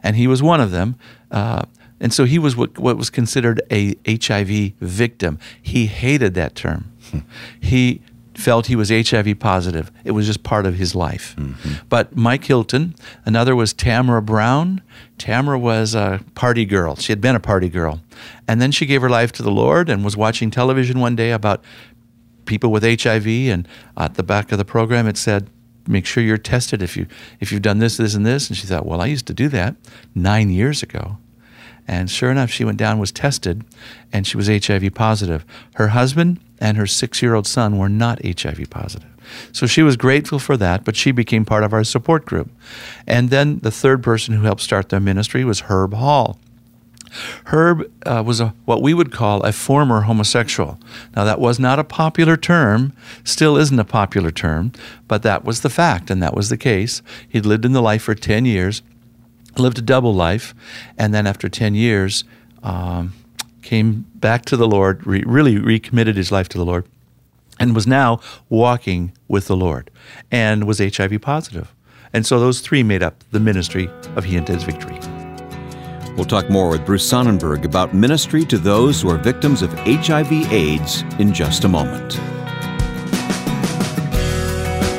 and 0.01 0.15
he 0.15 0.25
was 0.25 0.41
one 0.41 0.59
of 0.61 0.71
them. 0.71 0.95
Uh, 1.31 1.63
and 2.00 2.13
so 2.13 2.25
he 2.25 2.39
was 2.39 2.55
what, 2.55 2.77
what 2.77 2.98
was 2.98 3.09
considered 3.09 3.62
a 3.71 3.95
HIV 4.07 4.74
victim. 4.79 5.38
He 5.62 5.88
hated 5.88 6.33
that 6.36 6.55
term. 6.55 6.91
he 7.59 8.01
felt 8.33 8.67
he 8.67 8.75
was 8.75 8.89
HIV 8.89 9.38
positive. 9.39 9.91
It 10.05 10.12
was 10.12 10.25
just 10.25 10.43
part 10.43 10.65
of 10.65 10.75
his 10.75 10.95
life. 10.95 11.36
But 11.89 12.15
Mike 12.15 12.45
Hilton, 12.45 12.95
another 13.25 13.53
was 13.53 13.74
Tamara 13.74 14.21
Brown. 14.21 14.81
Tamara 15.17 15.59
was 15.59 15.93
a 15.93 16.21
party 16.36 16.63
girl. 16.65 16.95
She 16.95 17.12
had 17.12 17.19
been 17.19 17.36
a 17.36 17.39
party 17.41 17.67
girl. 17.67 18.00
And 18.48 18.62
then 18.62 18.71
she 18.71 18.86
gave 18.86 19.01
her 19.01 19.09
life 19.09 19.33
to 19.33 19.43
the 19.43 19.51
Lord 19.51 19.89
and 19.89 20.05
was 20.05 20.15
watching 20.15 20.51
television 20.51 21.00
one 21.01 21.17
day 21.17 21.31
about 21.31 21.63
people 22.45 22.71
with 22.71 22.83
HIV, 22.83 23.27
and 23.27 23.67
at 23.95 24.15
the 24.15 24.24
back 24.24 24.51
of 24.51 24.57
the 24.57 24.65
program 24.65 25.07
it 25.07 25.17
said, 25.17 25.50
"Make 25.89 26.05
sure 26.05 26.24
you're 26.24 26.38
tested 26.38 26.81
if 26.81 26.96
you 26.96 27.08
if 27.39 27.51
you've 27.51 27.62
done 27.62 27.79
this, 27.79 27.98
this, 27.98 28.15
and 28.15 28.25
this." 28.25 28.48
And 28.48 28.55
she 28.58 28.67
thought, 28.67 28.86
"Well, 28.86 29.01
I 29.01 29.08
used 29.08 29.27
to 29.27 29.34
do 29.34 29.50
that 29.50 29.75
nine 30.15 30.50
years 30.50 30.84
ago." 30.84 31.17
And 31.88 32.10
sure 32.10 32.29
enough, 32.29 32.51
she 32.51 32.63
went 32.63 32.77
down, 32.77 33.00
was 33.00 33.12
tested, 33.12 33.63
and 34.13 34.27
she 34.27 34.38
was 34.38 34.48
HIV 34.48 34.93
positive. 34.93 35.43
Her 35.74 35.88
husband 35.89 36.39
and 36.60 36.77
her 36.77 36.86
six 36.86 37.22
year 37.22 37.34
old 37.34 37.48
son 37.48 37.79
were 37.79 37.89
not 37.89 38.24
HIV 38.24 38.69
positive. 38.69 39.10
So 39.51 39.65
she 39.65 39.81
was 39.81 39.98
grateful 39.98 40.39
for 40.39 40.55
that, 40.58 40.84
but 40.84 40.96
she 40.96 41.12
became 41.12 41.46
part 41.46 41.63
of 41.63 41.74
our 41.74 41.84
support 41.84 42.25
group. 42.25 42.51
And 43.08 43.29
then 43.29 43.60
the 43.60 43.72
third 43.72 44.03
person 44.03 44.36
who 44.36 44.43
helped 44.43 44.62
start 44.62 44.89
their 44.89 45.00
ministry 45.00 45.43
was 45.43 45.62
Herb 45.62 45.93
Hall. 45.93 46.39
Herb 47.45 47.91
uh, 48.05 48.23
was 48.25 48.39
a, 48.39 48.53
what 48.65 48.81
we 48.81 48.93
would 48.93 49.11
call 49.11 49.41
a 49.43 49.51
former 49.51 50.01
homosexual. 50.01 50.79
Now, 51.15 51.23
that 51.23 51.39
was 51.39 51.59
not 51.59 51.79
a 51.79 51.83
popular 51.83 52.37
term, 52.37 52.93
still 53.23 53.57
isn't 53.57 53.79
a 53.79 53.85
popular 53.85 54.31
term, 54.31 54.71
but 55.07 55.23
that 55.23 55.43
was 55.43 55.61
the 55.61 55.69
fact, 55.69 56.09
and 56.09 56.21
that 56.21 56.35
was 56.35 56.49
the 56.49 56.57
case. 56.57 57.01
He'd 57.27 57.45
lived 57.45 57.65
in 57.65 57.73
the 57.73 57.81
life 57.81 58.03
for 58.03 58.15
10 58.15 58.45
years, 58.45 58.81
lived 59.57 59.79
a 59.79 59.81
double 59.81 60.13
life, 60.13 60.53
and 60.97 61.13
then 61.13 61.27
after 61.27 61.49
10 61.49 61.75
years, 61.75 62.23
um, 62.63 63.13
came 63.61 64.05
back 64.15 64.45
to 64.45 64.57
the 64.57 64.67
Lord, 64.67 65.05
re- 65.05 65.23
really 65.25 65.57
recommitted 65.57 66.15
his 66.17 66.31
life 66.31 66.49
to 66.49 66.57
the 66.57 66.65
Lord, 66.65 66.85
and 67.59 67.75
was 67.75 67.85
now 67.85 68.19
walking 68.49 69.11
with 69.27 69.47
the 69.47 69.55
Lord 69.55 69.91
and 70.31 70.65
was 70.65 70.79
HIV 70.79 71.21
positive. 71.21 71.73
And 72.13 72.25
so 72.25 72.39
those 72.39 72.61
three 72.61 72.83
made 72.83 73.03
up 73.03 73.23
the 73.31 73.39
ministry 73.39 73.89
of 74.15 74.23
He 74.23 74.35
Intends 74.35 74.63
Victory. 74.63 75.18
We'll 76.19 76.25
talk 76.25 76.49
more 76.49 76.69
with 76.69 76.85
Bruce 76.85 77.09
Sonnenberg 77.09 77.63
about 77.63 77.93
ministry 77.93 78.43
to 78.47 78.57
those 78.57 79.01
who 79.01 79.09
are 79.09 79.15
victims 79.15 79.61
of 79.61 79.71
HIV/AIDS 79.85 81.03
in 81.17 81.33
just 81.33 81.63
a 81.63 81.69
moment. 81.69 82.17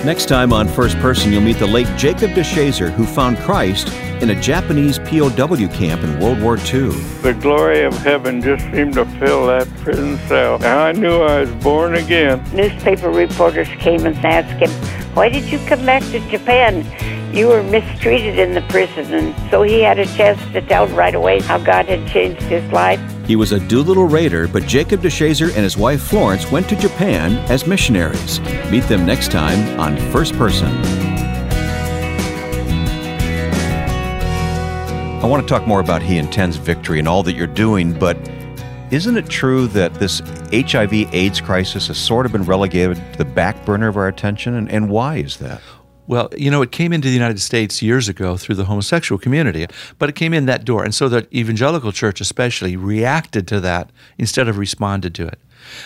Next 0.03 0.31
time 0.31 0.51
on 0.55 0.67
First 0.67 0.97
Person, 0.97 1.31
you'll 1.31 1.43
meet 1.43 1.59
the 1.59 1.67
late 1.67 1.89
Jacob 1.99 2.31
DeShazer, 2.31 2.91
who 2.91 3.05
found 3.05 3.37
Christ 3.41 3.93
in 4.23 4.31
a 4.31 4.41
Japanese 4.41 4.99
POW 5.01 5.69
camp 5.69 6.03
in 6.03 6.19
World 6.21 6.41
War 6.41 6.57
II. 6.57 6.89
The 7.21 7.37
glory 7.39 7.83
of 7.83 7.93
heaven 7.99 8.41
just 8.41 8.65
seemed 8.73 8.95
to 8.95 9.05
fill 9.19 9.47
that 9.49 9.69
prison 9.81 10.17
cell. 10.27 10.55
And 10.55 10.65
I 10.65 10.93
knew 10.93 11.21
I 11.21 11.41
was 11.41 11.51
born 11.63 11.97
again. 11.97 12.43
Newspaper 12.55 13.11
reporters 13.11 13.69
came 13.79 14.07
and 14.07 14.17
asked 14.25 14.59
him, 14.59 14.71
Why 15.15 15.29
did 15.29 15.45
you 15.53 15.59
come 15.67 15.85
back 15.85 16.03
to 16.13 16.21
Japan? 16.31 16.87
You 17.33 17.47
were 17.47 17.63
mistreated 17.63 18.41
in 18.41 18.55
the 18.55 18.63
prison. 18.63 19.15
And 19.15 19.51
so 19.51 19.63
he 19.63 19.81
had 19.81 20.01
a 20.01 20.07
chance 20.07 20.41
to 20.53 20.61
tell 20.61 20.89
right 20.89 21.15
away 21.15 21.41
how 21.41 21.59
God 21.59 21.87
had 21.87 22.09
changed 22.09 22.43
his 22.43 22.65
life. 22.73 23.01
He 23.25 23.37
was 23.37 23.53
a 23.53 23.61
Doolittle 23.61 24.07
Raider, 24.07 24.49
but 24.49 24.65
Jacob 24.65 25.01
DeShazer 25.01 25.47
and 25.47 25.59
his 25.63 25.77
wife 25.77 26.03
Florence 26.03 26.51
went 26.51 26.69
to 26.71 26.77
Japan 26.77 27.37
as 27.49 27.69
missionaries. 27.69 28.41
Meet 28.69 28.85
them 28.89 29.07
next 29.07 29.31
time 29.31 29.79
on 29.79 29.97
First 30.11 30.33
Person. 30.33 30.69
I 35.21 35.27
want 35.27 35.47
to 35.47 35.49
talk 35.49 35.69
more 35.69 35.81
about 35.81 36.03
He 36.03 36.19
Intends 36.19 36.57
Victory 36.57 36.99
and 36.99 37.07
all 37.07 37.23
that 37.23 37.35
you're 37.35 37.47
doing, 37.47 37.97
but 37.97 38.17
isn't 38.91 39.17
it 39.17 39.29
true 39.29 39.69
that 39.69 39.95
this 39.95 40.19
HIV 40.53 41.15
AIDS 41.15 41.41
crisis 41.41 41.87
has 41.87 41.97
sort 41.97 42.27
of 42.27 42.33
been 42.33 42.43
relegated 42.43 42.97
to 43.13 43.19
the 43.19 43.25
back 43.25 43.65
burner 43.65 43.87
of 43.87 43.97
our 43.97 44.09
attention? 44.09 44.55
And, 44.55 44.69
and 44.69 44.91
why 44.91 45.19
is 45.19 45.37
that? 45.37 45.61
Well, 46.11 46.29
you 46.37 46.51
know, 46.51 46.61
it 46.61 46.73
came 46.73 46.93
into 46.93 47.07
the 47.07 47.15
United 47.15 47.39
States 47.39 47.83
years 47.83 48.09
ago 48.09 48.37
through 48.37 48.57
the 48.57 48.65
homosexual 48.65 49.17
community, 49.17 49.69
but 49.97 50.09
it 50.09 50.17
came 50.17 50.35
in 50.35 50.47
that 50.47 50.65
door. 50.65 50.83
And 50.83 50.93
so 50.93 51.09
the 51.09 51.29
evangelical 51.33 51.93
church, 51.93 52.21
especially, 52.21 52.77
reacted 52.77 53.47
to 53.47 53.61
that 53.61 53.91
instead 54.19 54.49
of 54.49 54.59
responded 54.59 55.15
to 55.15 55.29
it. 55.29 55.39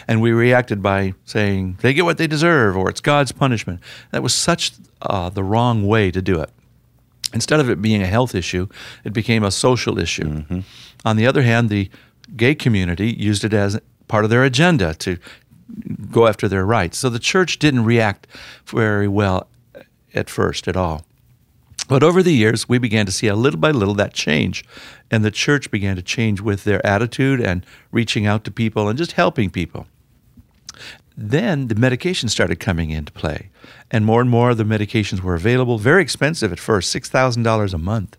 And 0.08 0.22
we 0.22 0.32
reacted 0.32 0.82
by 0.82 1.12
saying, 1.26 1.76
they 1.82 1.92
get 1.92 2.06
what 2.06 2.16
they 2.16 2.26
deserve, 2.26 2.74
or 2.74 2.88
it's 2.88 3.02
God's 3.02 3.32
punishment. 3.32 3.80
That 4.12 4.22
was 4.22 4.32
such 4.32 4.72
uh, 5.02 5.28
the 5.28 5.44
wrong 5.44 5.86
way 5.86 6.10
to 6.10 6.22
do 6.22 6.40
it. 6.40 6.48
Instead 7.34 7.60
of 7.60 7.68
it 7.68 7.82
being 7.82 8.00
a 8.00 8.06
health 8.06 8.34
issue, 8.34 8.66
it 9.04 9.12
became 9.12 9.44
a 9.44 9.50
social 9.50 9.98
issue. 9.98 10.42
On 11.04 11.16
the 11.16 11.26
other 11.26 11.42
hand, 11.42 11.68
the 11.68 11.90
gay 12.34 12.54
community 12.54 13.12
used 13.12 13.44
it 13.44 13.52
as 13.52 13.78
part 14.08 14.24
of 14.24 14.30
their 14.30 14.42
agenda 14.42 14.94
to 14.94 15.18
go 16.10 16.26
after 16.26 16.48
their 16.48 16.64
rights. 16.64 16.96
So 16.96 17.10
the 17.10 17.18
church 17.18 17.58
didn't 17.58 17.84
react 17.84 18.26
very 18.64 19.06
well 19.08 19.48
at 20.14 20.30
first 20.30 20.68
at 20.68 20.76
all. 20.76 21.04
But 21.88 22.02
over 22.02 22.22
the 22.22 22.32
years, 22.32 22.68
we 22.68 22.78
began 22.78 23.04
to 23.06 23.12
see 23.12 23.26
a 23.26 23.34
little 23.34 23.60
by 23.60 23.70
little 23.70 23.94
that 23.94 24.14
change. 24.14 24.64
And 25.10 25.24
the 25.24 25.30
church 25.30 25.70
began 25.70 25.96
to 25.96 26.02
change 26.02 26.40
with 26.40 26.64
their 26.64 26.84
attitude 26.86 27.40
and 27.40 27.66
reaching 27.92 28.26
out 28.26 28.44
to 28.44 28.50
people 28.50 28.88
and 28.88 28.96
just 28.96 29.12
helping 29.12 29.50
people. 29.50 29.86
Then 31.16 31.68
the 31.68 31.74
medications 31.74 32.30
started 32.30 32.58
coming 32.58 32.90
into 32.90 33.12
play. 33.12 33.50
And 33.90 34.04
more 34.04 34.20
and 34.20 34.30
more 34.30 34.50
of 34.50 34.56
the 34.56 34.64
medications 34.64 35.20
were 35.20 35.34
available, 35.34 35.78
very 35.78 36.02
expensive 36.02 36.52
at 36.52 36.58
first, 36.58 36.94
$6,000 36.94 37.74
a 37.74 37.78
month. 37.78 38.16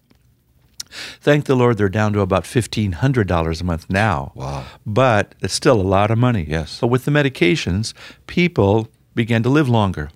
Thank 1.20 1.46
the 1.46 1.56
Lord, 1.56 1.78
they're 1.78 1.90
down 1.90 2.14
to 2.14 2.22
about 2.22 2.44
$1,500 2.46 3.62
a 3.62 3.64
month 3.64 3.90
now. 3.90 4.32
Wow. 4.36 4.66
But 4.86 5.36
it's 5.42 5.54
still 5.54 5.82
a 5.82 5.84
lot 5.84 6.12
of 6.12 6.18
money. 6.18 6.46
Yes. 6.48 6.72
So 6.72 6.88
with 6.88 7.04
the 7.04 7.12
medications, 7.12 7.94
people 8.28 8.88
began 9.14 9.44
to 9.44 9.50
live 9.50 9.68
longer. 9.68 10.10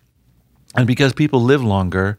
And 0.79 0.87
because 0.87 1.11
people 1.11 1.41
live 1.41 1.61
longer, 1.61 2.17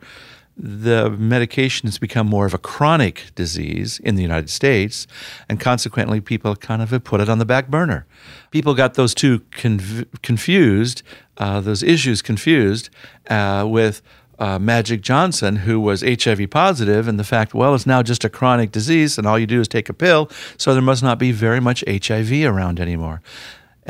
the 0.55 1.09
medication 1.09 1.87
has 1.87 1.97
become 1.97 2.27
more 2.27 2.45
of 2.45 2.53
a 2.53 2.59
chronic 2.59 3.33
disease 3.35 3.99
in 4.01 4.17
the 4.17 4.23
United 4.23 4.51
States, 4.51 5.07
and 5.49 5.59
consequently, 5.59 6.21
people 6.21 6.55
kind 6.55 6.83
of 6.83 6.91
have 6.91 7.03
put 7.03 7.23
it 7.23 7.31
on 7.31 7.39
the 7.39 7.47
back 7.47 7.69
burner. 7.69 8.05
People 8.51 8.75
got 8.75 8.95
those 8.95 9.15
two 9.15 9.41
conv- 9.53 10.07
confused, 10.21 11.03
uh, 11.39 11.63
those 11.63 11.83
issues 11.83 12.21
confused 12.21 12.91
uh, 13.31 13.67
with 13.67 14.03
uh, 14.39 14.59
Magic 14.59 15.01
Johnson, 15.01 15.57
who 15.57 15.81
was 15.81 16.03
HIV 16.03 16.51
positive, 16.51 17.09
and 17.09 17.19
the 17.19 17.25
fact, 17.25 17.55
well, 17.55 17.75
it's 17.75 17.87
now 17.87 18.03
just 18.03 18.25
a 18.25 18.29
chronic 18.29 18.73
disease, 18.73 19.17
and 19.17 19.27
all 19.27 19.39
you 19.39 19.47
do 19.47 19.61
is 19.63 19.69
take 19.69 19.89
a 19.89 19.95
pill, 19.95 20.31
so 20.59 20.75
there 20.75 20.83
must 20.83 21.03
not 21.03 21.19
be 21.19 21.33
very 21.33 21.61
much 21.61 21.83
HIV 21.89 22.45
around 22.45 22.79
anymore. 22.79 23.23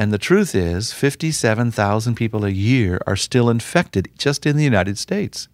And 0.00 0.14
the 0.14 0.18
truth 0.18 0.54
is, 0.54 0.94
57,000 0.94 2.14
people 2.14 2.42
a 2.42 2.48
year 2.48 3.02
are 3.06 3.16
still 3.16 3.50
infected 3.50 4.08
just 4.16 4.46
in 4.46 4.56
the 4.56 4.64
United 4.64 4.96
States. 4.96 5.46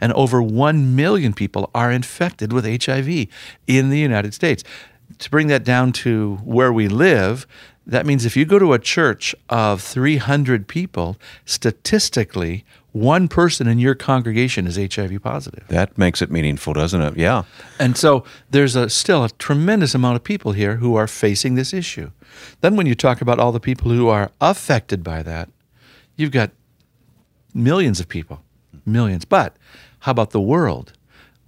And 0.00 0.12
over 0.14 0.42
1 0.42 0.96
million 0.96 1.32
people 1.32 1.70
are 1.72 1.92
infected 1.92 2.52
with 2.52 2.64
HIV 2.64 3.28
in 3.68 3.90
the 3.90 4.00
United 4.00 4.34
States. 4.34 4.64
To 5.20 5.30
bring 5.30 5.46
that 5.46 5.62
down 5.62 5.92
to 6.02 6.38
where 6.42 6.72
we 6.72 6.88
live, 6.88 7.46
that 7.86 8.04
means 8.04 8.26
if 8.26 8.36
you 8.36 8.44
go 8.44 8.58
to 8.58 8.72
a 8.72 8.80
church 8.80 9.36
of 9.48 9.80
300 9.80 10.66
people, 10.66 11.16
statistically, 11.44 12.64
one 12.92 13.26
person 13.26 13.66
in 13.66 13.78
your 13.78 13.94
congregation 13.94 14.66
is 14.66 14.76
HIV 14.76 15.22
positive. 15.22 15.66
That 15.68 15.96
makes 15.96 16.20
it 16.20 16.30
meaningful, 16.30 16.74
doesn't 16.74 17.00
it? 17.00 17.16
Yeah. 17.16 17.44
And 17.78 17.96
so 17.96 18.24
there's 18.50 18.76
a, 18.76 18.90
still 18.90 19.24
a 19.24 19.30
tremendous 19.30 19.94
amount 19.94 20.16
of 20.16 20.24
people 20.24 20.52
here 20.52 20.76
who 20.76 20.94
are 20.96 21.06
facing 21.06 21.54
this 21.54 21.72
issue. 21.72 22.10
Then, 22.60 22.76
when 22.76 22.86
you 22.86 22.94
talk 22.94 23.20
about 23.20 23.38
all 23.38 23.52
the 23.52 23.60
people 23.60 23.90
who 23.90 24.08
are 24.08 24.30
affected 24.40 25.02
by 25.02 25.22
that, 25.22 25.48
you've 26.16 26.30
got 26.30 26.50
millions 27.54 27.98
of 27.98 28.08
people, 28.08 28.42
millions. 28.84 29.24
But 29.24 29.56
how 30.00 30.12
about 30.12 30.30
the 30.30 30.40
world? 30.40 30.92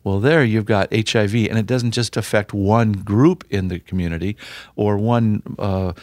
Well, 0.04 0.20
there 0.20 0.44
you've 0.44 0.66
got 0.66 0.92
HIV, 0.92 1.34
and 1.34 1.58
it 1.58 1.64
doesn't 1.66 1.92
just 1.92 2.16
affect 2.16 2.52
one 2.52 2.92
group 2.92 3.42
in 3.48 3.68
the 3.68 3.78
community 3.78 4.36
or 4.76 4.98
one 4.98 5.42
uh, 5.58 5.94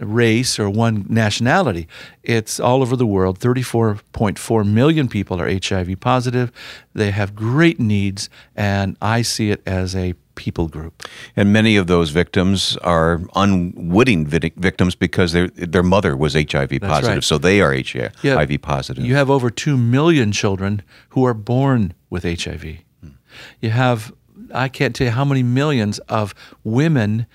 race 0.00 0.58
or 0.58 0.68
one 0.68 1.06
nationality. 1.08 1.86
It's 2.24 2.58
all 2.58 2.82
over 2.82 2.96
the 2.96 3.06
world. 3.06 3.38
34.4 3.38 4.66
million 4.68 5.08
people 5.08 5.40
are 5.40 5.48
HIV 5.48 6.00
positive. 6.00 6.50
They 6.94 7.12
have 7.12 7.34
great 7.36 7.78
needs, 7.78 8.28
and 8.56 8.96
I 9.00 9.22
see 9.22 9.50
it 9.50 9.62
as 9.66 9.94
a 9.94 10.14
people 10.34 10.66
group. 10.66 11.04
And 11.36 11.52
many 11.52 11.76
of 11.76 11.86
those 11.86 12.10
victims 12.10 12.76
are 12.78 13.20
unwitting 13.36 14.26
victims 14.26 14.96
because 14.96 15.30
their 15.32 15.46
their 15.48 15.82
mother 15.84 16.16
was 16.16 16.34
HIV 16.34 16.80
positive, 16.80 17.16
right. 17.16 17.24
so 17.24 17.38
they 17.38 17.60
are 17.60 17.72
HIV 17.72 18.12
Yeah. 18.22 18.56
positive. 18.60 19.04
You 19.04 19.14
have 19.14 19.30
over 19.30 19.48
2 19.48 19.76
million 19.76 20.32
children 20.32 20.82
who 21.10 21.24
are 21.24 21.34
born 21.34 21.94
with 22.10 22.24
HIV. 22.24 22.78
You 23.60 23.70
have, 23.70 24.12
I 24.52 24.68
can't 24.68 24.94
tell 24.94 25.06
you 25.06 25.12
how 25.12 25.24
many 25.24 25.42
millions 25.42 25.98
of 26.00 26.34
women 26.62 27.26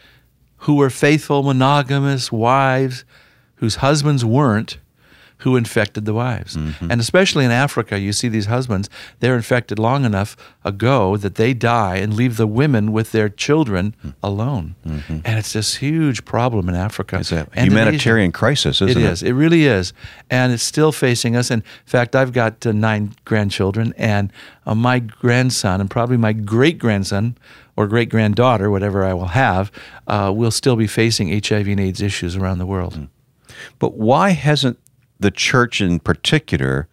who 0.63 0.75
were 0.75 0.89
faithful, 0.89 1.43
monogamous 1.43 2.31
wives 2.31 3.05
whose 3.55 3.75
husbands 3.75 4.23
weren't. 4.25 4.77
Who 5.43 5.55
infected 5.55 6.03
the 6.05 6.13
wives. 6.13 6.55
And 6.55 6.99
especially 6.99 7.45
in 7.45 7.51
Africa, 7.51 7.97
you 7.97 8.11
see 8.13 8.27
these 8.29 8.47
husbands, 8.47 8.89
they're 9.19 9.37
infected 9.37 9.79
long 9.79 10.03
enough 10.05 10.35
ago 10.65 11.15
that 11.17 11.35
they 11.35 11.53
die 11.53 11.95
and 11.95 12.13
leave 12.13 12.35
the 12.35 12.45
women 12.47 12.91
with 12.91 13.11
their 13.13 13.29
children 13.29 13.95
alone. 14.21 14.75
And 14.83 15.23
it's 15.39 15.53
this 15.53 15.75
huge 15.75 16.25
problem 16.25 16.67
in 16.67 16.75
Africa. 16.75 17.19
it's 17.19 17.31
a 17.31 17.35
and 17.37 17.47
in 17.53 17.59
Asia. 17.59 17.65
humanitarian 17.71 18.31
crisis, 18.33 18.81
isn't 18.81 18.89
It 19.01 19.05
it? 19.05 19.11
is. 19.11 19.23
It 19.23 19.31
really 19.31 19.63
is, 19.65 19.93
and 20.29 20.51
it's 20.51 20.63
still 20.63 20.91
facing 20.91 21.35
us. 21.37 21.49
In 21.51 21.63
fact, 21.85 22.15
I've 22.15 22.33
got 22.33 22.65
uh, 22.65 22.71
nine 22.73 23.13
grandchildren, 23.23 23.93
and 23.97 24.33
uh, 24.65 24.75
my 24.75 24.99
grandson, 24.99 25.79
and 25.79 25.89
probably 25.89 26.17
my 26.17 26.33
great 26.33 26.77
grandson 26.79 27.37
or 27.77 27.87
great 27.87 28.09
granddaughter, 28.09 28.69
whatever 28.69 29.05
I 29.05 29.13
will 29.13 29.27
have, 29.47 29.71
uh, 30.07 30.33
will 30.35 30.51
still 30.51 30.75
be 30.75 30.87
facing 30.87 31.29
HIV 31.29 31.67
and 31.69 31.79
AIDS 31.79 32.01
issues 32.01 32.35
around 32.35 32.57
the 32.57 32.65
world. 32.65 33.07
But 33.79 33.93
why 33.93 34.31
hasn't 34.31 34.77
the 35.19 35.31
church 35.31 35.81
in 35.81 35.99
particular 35.99 36.87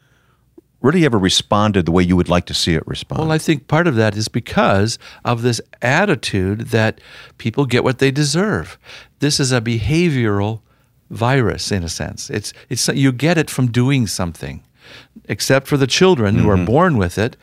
really 0.80 1.04
ever 1.04 1.18
responded 1.18 1.86
the 1.86 1.92
way 1.92 2.02
you 2.02 2.16
would 2.16 2.28
like 2.28 2.46
to 2.46 2.54
see 2.54 2.74
it 2.74 2.86
respond? 2.86 3.20
Well, 3.20 3.32
I 3.32 3.38
think 3.38 3.66
part 3.66 3.86
of 3.86 3.96
that 3.96 4.16
is 4.16 4.28
because 4.28 4.98
of 5.24 5.42
this 5.42 5.60
attitude 5.82 6.68
that 6.68 7.00
people 7.38 7.66
get 7.66 7.84
what 7.84 7.98
they 7.98 8.10
deserve. 8.10 8.78
This 9.18 9.40
is 9.40 9.52
a 9.52 9.60
behavioral 9.60 10.60
virus 11.10 11.72
in 11.72 11.82
a 11.82 11.88
sense. 11.88 12.30
It's 12.30 12.52
it's 12.68 12.88
you 12.88 13.12
get 13.12 13.38
it 13.38 13.50
from 13.50 13.70
doing 13.70 14.06
something. 14.06 14.62
Except 15.28 15.66
for 15.66 15.76
the 15.76 15.88
children 15.88 16.36
who 16.36 16.48
are 16.48 16.56
mm-hmm. 16.56 16.64
born 16.64 16.96
with 16.96 17.18
it, 17.18 17.36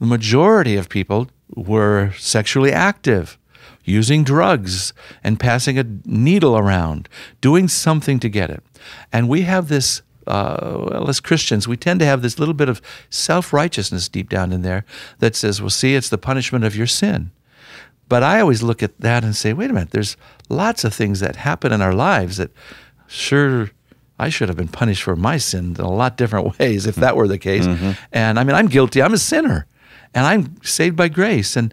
the 0.00 0.06
majority 0.06 0.74
of 0.76 0.88
people 0.88 1.28
were 1.54 2.12
sexually 2.18 2.72
active, 2.72 3.38
using 3.84 4.24
drugs 4.24 4.92
and 5.22 5.38
passing 5.38 5.78
a 5.78 5.84
needle 6.04 6.58
around, 6.58 7.08
doing 7.40 7.68
something 7.68 8.18
to 8.18 8.28
get 8.28 8.50
it. 8.50 8.64
And 9.12 9.28
we 9.28 9.42
have 9.42 9.68
this 9.68 10.02
uh, 10.28 10.84
well, 10.90 11.08
as 11.08 11.20
Christians, 11.20 11.66
we 11.66 11.76
tend 11.76 12.00
to 12.00 12.06
have 12.06 12.22
this 12.22 12.38
little 12.38 12.54
bit 12.54 12.68
of 12.68 12.80
self 13.10 13.52
righteousness 13.52 14.08
deep 14.08 14.28
down 14.28 14.52
in 14.52 14.62
there 14.62 14.84
that 15.18 15.34
says, 15.34 15.60
well, 15.60 15.70
see, 15.70 15.94
it's 15.94 16.08
the 16.08 16.18
punishment 16.18 16.64
of 16.64 16.76
your 16.76 16.86
sin. 16.86 17.30
But 18.08 18.22
I 18.22 18.40
always 18.40 18.62
look 18.62 18.82
at 18.82 18.98
that 19.00 19.24
and 19.24 19.36
say, 19.36 19.52
wait 19.52 19.70
a 19.70 19.72
minute, 19.72 19.90
there's 19.90 20.16
lots 20.48 20.84
of 20.84 20.94
things 20.94 21.20
that 21.20 21.36
happen 21.36 21.72
in 21.72 21.82
our 21.82 21.92
lives 21.94 22.36
that 22.38 22.50
sure 23.06 23.70
I 24.18 24.28
should 24.30 24.48
have 24.48 24.56
been 24.56 24.68
punished 24.68 25.02
for 25.02 25.14
my 25.16 25.36
sin 25.36 25.76
in 25.78 25.84
a 25.84 25.90
lot 25.90 26.16
different 26.16 26.58
ways 26.58 26.86
if 26.86 26.94
that 26.96 27.16
were 27.16 27.28
the 27.28 27.38
case. 27.38 27.66
And 28.12 28.38
I 28.38 28.44
mean, 28.44 28.56
I'm 28.56 28.68
guilty, 28.68 29.02
I'm 29.02 29.14
a 29.14 29.18
sinner, 29.18 29.66
and 30.14 30.26
I'm 30.26 30.62
saved 30.62 30.96
by 30.96 31.08
grace. 31.08 31.56
And 31.56 31.72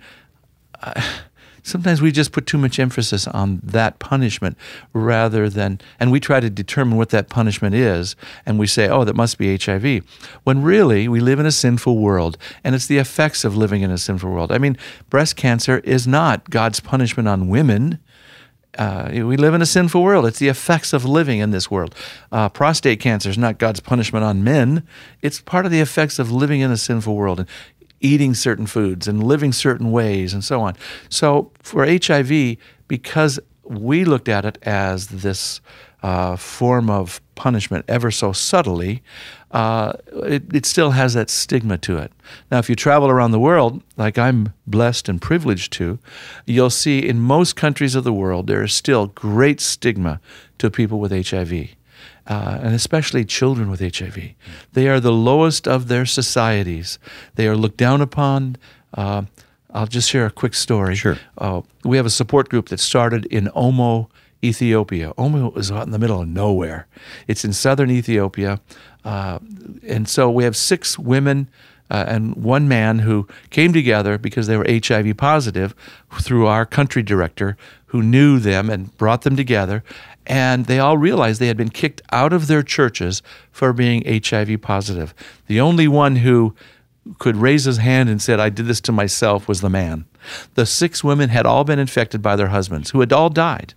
sometimes 1.65 2.01
we 2.01 2.11
just 2.11 2.31
put 2.31 2.45
too 2.45 2.57
much 2.57 2.79
emphasis 2.79 3.27
on 3.27 3.59
that 3.63 3.97
punishment 3.99 4.55
rather 4.93 5.49
than, 5.49 5.81
and 5.99 6.11
we 6.11 6.19
try 6.19 6.39
to 6.39 6.49
determine 6.49 6.97
what 6.97 7.09
that 7.09 7.27
punishment 7.27 7.75
is, 7.75 8.15
and 8.45 8.59
we 8.59 8.67
say, 8.67 8.87
oh, 8.87 9.03
that 9.03 9.15
must 9.15 9.37
be 9.37 9.57
HIV. 9.57 10.03
When 10.43 10.61
really, 10.61 11.07
we 11.07 11.19
live 11.19 11.39
in 11.39 11.45
a 11.45 11.51
sinful 11.51 11.97
world, 11.97 12.37
and 12.63 12.75
it's 12.75 12.87
the 12.87 12.99
effects 12.99 13.43
of 13.43 13.57
living 13.57 13.81
in 13.81 13.91
a 13.91 13.97
sinful 13.97 14.29
world. 14.29 14.51
I 14.51 14.59
mean, 14.59 14.77
breast 15.09 15.35
cancer 15.35 15.79
is 15.79 16.07
not 16.07 16.49
God's 16.49 16.79
punishment 16.79 17.27
on 17.27 17.49
women. 17.49 17.99
Uh, 18.77 19.09
we 19.13 19.37
live 19.37 19.53
in 19.53 19.61
a 19.61 19.65
sinful 19.65 20.03
world. 20.03 20.25
It's 20.25 20.39
the 20.39 20.49
effects 20.49 20.91
of 20.93 21.05
living 21.05 21.39
in 21.39 21.51
this 21.51 21.71
world. 21.71 21.95
Uh, 22.31 22.49
prostate 22.49 22.99
cancer 22.99 23.29
is 23.29 23.37
not 23.37 23.57
God's 23.57 23.79
punishment 23.79 24.25
on 24.25 24.43
men. 24.43 24.85
It's 25.21 25.39
part 25.39 25.65
of 25.65 25.71
the 25.71 25.79
effects 25.79 26.19
of 26.19 26.29
living 26.31 26.59
in 26.59 26.71
a 26.71 26.77
sinful 26.77 27.15
world 27.15 27.39
and 27.39 27.49
eating 28.05 28.35
certain 28.35 28.67
foods 28.67 29.07
and 29.07 29.23
living 29.23 29.51
certain 29.51 29.91
ways 29.91 30.33
and 30.33 30.43
so 30.43 30.61
on. 30.61 30.75
So 31.09 31.51
for 31.63 31.85
HIV, 31.85 32.57
because 32.87 33.39
we 33.63 34.05
looked 34.05 34.29
at 34.29 34.45
it 34.45 34.57
as 34.61 35.07
this 35.07 35.59
uh, 36.03 36.35
form 36.35 36.89
of 36.89 37.19
punishment 37.33 37.83
ever 37.87 38.11
so 38.11 38.31
subtly, 38.31 39.01
uh, 39.51 39.93
it, 40.23 40.43
it 40.53 40.65
still 40.65 40.91
has 40.91 41.15
that 41.15 41.31
stigma 41.31 41.79
to 41.79 41.97
it. 41.97 42.11
Now, 42.51 42.59
if 42.59 42.69
you 42.69 42.75
travel 42.75 43.09
around 43.09 43.31
the 43.31 43.39
world, 43.39 43.81
like 43.97 44.19
I'm 44.19 44.53
blessed 44.67 45.09
and 45.09 45.19
privileged 45.19 45.73
to, 45.73 45.97
you'll 46.45 46.69
see 46.69 46.99
in 46.99 47.19
most 47.19 47.55
countries 47.55 47.95
of 47.95 48.03
the 48.03 48.13
world 48.13 48.45
there 48.45 48.63
is 48.63 48.73
still 48.73 49.07
great 49.07 49.59
stigma 49.59 50.19
to 50.59 50.69
people 50.69 50.99
with 50.99 51.11
HIV. 51.11 51.69
Uh, 52.27 52.59
and 52.63 52.73
especially 52.73 53.23
children 53.23 53.69
with 53.69 53.79
HIV. 53.79 54.33
They 54.73 54.87
are 54.87 54.99
the 54.99 55.11
lowest 55.11 55.67
of 55.67 55.87
their 55.87 56.05
societies. 56.07 56.97
They 57.35 57.47
are 57.47 57.55
looked 57.55 57.77
down 57.77 58.01
upon. 58.01 58.57
Uh, 58.95 59.23
I'll 59.69 59.87
just 59.87 60.09
share 60.09 60.25
a 60.25 60.31
quick 60.31 60.53
story. 60.53 60.95
Sure. 60.95 61.19
Uh, 61.37 61.61
we 61.83 61.97
have 61.97 62.05
a 62.05 62.09
support 62.09 62.49
group 62.49 62.69
that 62.69 62.79
started 62.79 63.25
in 63.25 63.47
Omo, 63.47 64.09
Ethiopia. 64.43 65.13
Omo 65.17 65.55
is 65.57 65.69
out 65.69 65.85
in 65.85 65.91
the 65.91 65.99
middle 65.99 66.21
of 66.21 66.27
nowhere. 66.27 66.87
It's 67.27 67.43
in 67.45 67.53
southern 67.53 67.91
Ethiopia. 67.91 68.61
Uh, 69.03 69.39
and 69.85 70.07
so 70.07 70.31
we 70.31 70.45
have 70.45 70.55
six 70.55 70.97
women 70.97 71.49
uh, 71.89 72.05
and 72.07 72.35
one 72.35 72.67
man 72.67 72.99
who 72.99 73.27
came 73.49 73.73
together 73.73 74.17
because 74.17 74.47
they 74.47 74.57
were 74.57 74.65
HIV 74.67 75.17
positive 75.17 75.75
through 76.19 76.47
our 76.47 76.65
country 76.65 77.03
director 77.03 77.57
who 77.87 78.01
knew 78.01 78.39
them 78.39 78.69
and 78.69 78.95
brought 78.97 79.21
them 79.21 79.35
together. 79.35 79.83
And 80.27 80.65
they 80.65 80.79
all 80.79 80.97
realized 80.97 81.39
they 81.39 81.47
had 81.47 81.57
been 81.57 81.69
kicked 81.69 82.01
out 82.11 82.33
of 82.33 82.47
their 82.47 82.63
churches 82.63 83.21
for 83.51 83.73
being 83.73 84.03
HIV 84.05 84.61
positive. 84.61 85.13
The 85.47 85.61
only 85.61 85.87
one 85.87 86.17
who 86.17 86.55
could 87.19 87.35
raise 87.35 87.65
his 87.65 87.77
hand 87.77 88.09
and 88.09 88.21
said, 88.21 88.39
I 88.39 88.49
did 88.49 88.65
this 88.65 88.81
to 88.81 88.91
myself 88.91 89.47
was 89.47 89.61
the 89.61 89.69
man. 89.69 90.05
The 90.55 90.65
six 90.65 91.03
women 91.03 91.29
had 91.29 91.45
all 91.45 91.63
been 91.63 91.77
infected 91.77 92.21
by 92.21 92.35
their 92.35 92.47
husbands, 92.47 92.89
who 92.89 92.99
had 92.99 93.13
all 93.13 93.29
died. 93.29 93.75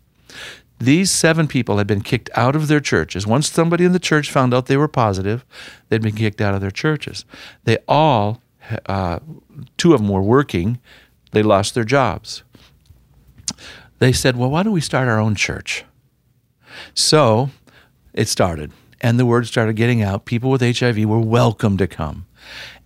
These 0.78 1.10
seven 1.10 1.48
people 1.48 1.78
had 1.78 1.86
been 1.86 2.02
kicked 2.02 2.30
out 2.34 2.54
of 2.54 2.68
their 2.68 2.80
churches. 2.80 3.26
Once 3.26 3.50
somebody 3.50 3.84
in 3.84 3.92
the 3.92 3.98
church 3.98 4.30
found 4.30 4.54
out 4.54 4.66
they 4.66 4.76
were 4.76 4.88
positive, 4.88 5.44
they'd 5.88 6.02
been 6.02 6.14
kicked 6.14 6.40
out 6.40 6.54
of 6.54 6.60
their 6.60 6.70
churches. 6.70 7.24
They 7.64 7.78
all, 7.88 8.40
uh, 8.86 9.18
two 9.76 9.92
of 9.92 10.00
them 10.00 10.08
were 10.08 10.22
working, 10.22 10.78
they 11.32 11.42
lost 11.42 11.74
their 11.74 11.84
jobs. 11.84 12.44
They 13.98 14.12
said, 14.12 14.36
Well, 14.36 14.50
why 14.50 14.62
don't 14.62 14.72
we 14.72 14.80
start 14.80 15.08
our 15.08 15.18
own 15.18 15.34
church? 15.34 15.84
So 16.94 17.50
it 18.12 18.28
started, 18.28 18.72
and 19.00 19.18
the 19.18 19.26
word 19.26 19.46
started 19.46 19.74
getting 19.74 20.02
out. 20.02 20.24
People 20.24 20.50
with 20.50 20.60
HIV 20.60 21.04
were 21.04 21.18
welcome 21.18 21.76
to 21.78 21.86
come. 21.86 22.26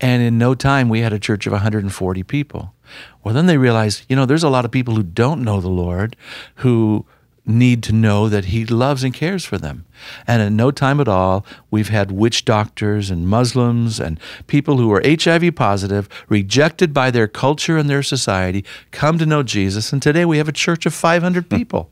And 0.00 0.22
in 0.22 0.38
no 0.38 0.54
time, 0.54 0.88
we 0.88 1.00
had 1.00 1.12
a 1.12 1.18
church 1.18 1.46
of 1.46 1.52
140 1.52 2.22
people. 2.22 2.74
Well, 3.22 3.34
then 3.34 3.46
they 3.46 3.58
realized, 3.58 4.04
you 4.08 4.16
know, 4.16 4.26
there's 4.26 4.42
a 4.42 4.48
lot 4.48 4.64
of 4.64 4.70
people 4.70 4.94
who 4.94 5.02
don't 5.02 5.44
know 5.44 5.60
the 5.60 5.68
Lord 5.68 6.16
who 6.56 7.06
need 7.44 7.82
to 7.84 7.92
know 7.92 8.28
that 8.28 8.46
He 8.46 8.64
loves 8.64 9.04
and 9.04 9.14
cares 9.14 9.44
for 9.44 9.58
them. 9.58 9.84
And 10.26 10.42
in 10.42 10.56
no 10.56 10.70
time 10.70 11.00
at 11.00 11.08
all, 11.08 11.44
we've 11.70 11.88
had 11.88 12.10
witch 12.10 12.44
doctors 12.44 13.10
and 13.10 13.28
Muslims 13.28 14.00
and 14.00 14.18
people 14.46 14.78
who 14.78 14.92
are 14.92 15.02
HIV 15.04 15.54
positive, 15.54 16.08
rejected 16.28 16.92
by 16.92 17.10
their 17.10 17.28
culture 17.28 17.76
and 17.76 17.88
their 17.88 18.02
society, 18.02 18.64
come 18.90 19.18
to 19.18 19.26
know 19.26 19.42
Jesus. 19.42 19.92
And 19.92 20.02
today 20.02 20.24
we 20.24 20.38
have 20.38 20.48
a 20.48 20.52
church 20.52 20.86
of 20.86 20.94
500 20.94 21.48
people. 21.48 21.90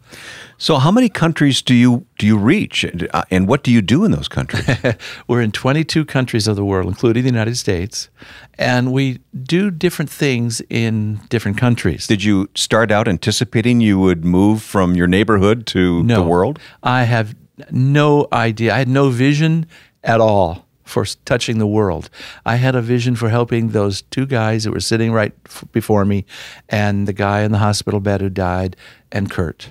So, 0.60 0.76
how 0.76 0.90
many 0.90 1.08
countries 1.08 1.62
do 1.62 1.74
you 1.74 2.04
do 2.18 2.26
you 2.26 2.36
reach, 2.36 2.84
and, 2.84 3.08
uh, 3.14 3.22
and 3.30 3.48
what 3.48 3.62
do 3.62 3.72
you 3.72 3.80
do 3.80 4.04
in 4.04 4.10
those 4.10 4.28
countries? 4.28 4.68
We're 5.26 5.40
in 5.40 5.52
22 5.52 6.04
countries 6.04 6.46
of 6.46 6.54
the 6.54 6.66
world, 6.66 6.86
including 6.86 7.22
the 7.22 7.30
United 7.30 7.56
States, 7.56 8.10
and 8.58 8.92
we 8.92 9.20
do 9.42 9.70
different 9.70 10.10
things 10.10 10.60
in 10.68 11.22
different 11.30 11.56
countries. 11.56 12.06
Did 12.06 12.22
you 12.22 12.50
start 12.54 12.90
out 12.90 13.08
anticipating 13.08 13.80
you 13.80 13.98
would 14.00 14.22
move 14.22 14.62
from 14.62 14.94
your 14.94 15.06
neighborhood 15.06 15.66
to 15.68 16.02
no, 16.02 16.16
the 16.16 16.28
world? 16.28 16.58
I 16.82 17.04
have 17.04 17.34
no 17.70 18.28
idea. 18.32 18.74
I 18.74 18.78
had 18.78 18.88
no 18.88 19.10
vision 19.10 19.66
at 20.02 20.20
all 20.20 20.66
for 20.84 21.04
touching 21.24 21.58
the 21.58 21.66
world. 21.66 22.10
I 22.44 22.56
had 22.56 22.74
a 22.74 22.82
vision 22.82 23.14
for 23.14 23.28
helping 23.28 23.68
those 23.68 24.02
two 24.02 24.26
guys 24.26 24.64
that 24.64 24.72
were 24.72 24.80
sitting 24.80 25.12
right 25.12 25.32
f- 25.46 25.64
before 25.72 26.04
me, 26.04 26.24
and 26.68 27.06
the 27.06 27.12
guy 27.12 27.42
in 27.42 27.52
the 27.52 27.58
hospital 27.58 28.00
bed 28.00 28.20
who 28.20 28.28
died, 28.28 28.76
and 29.12 29.30
Kurt. 29.30 29.70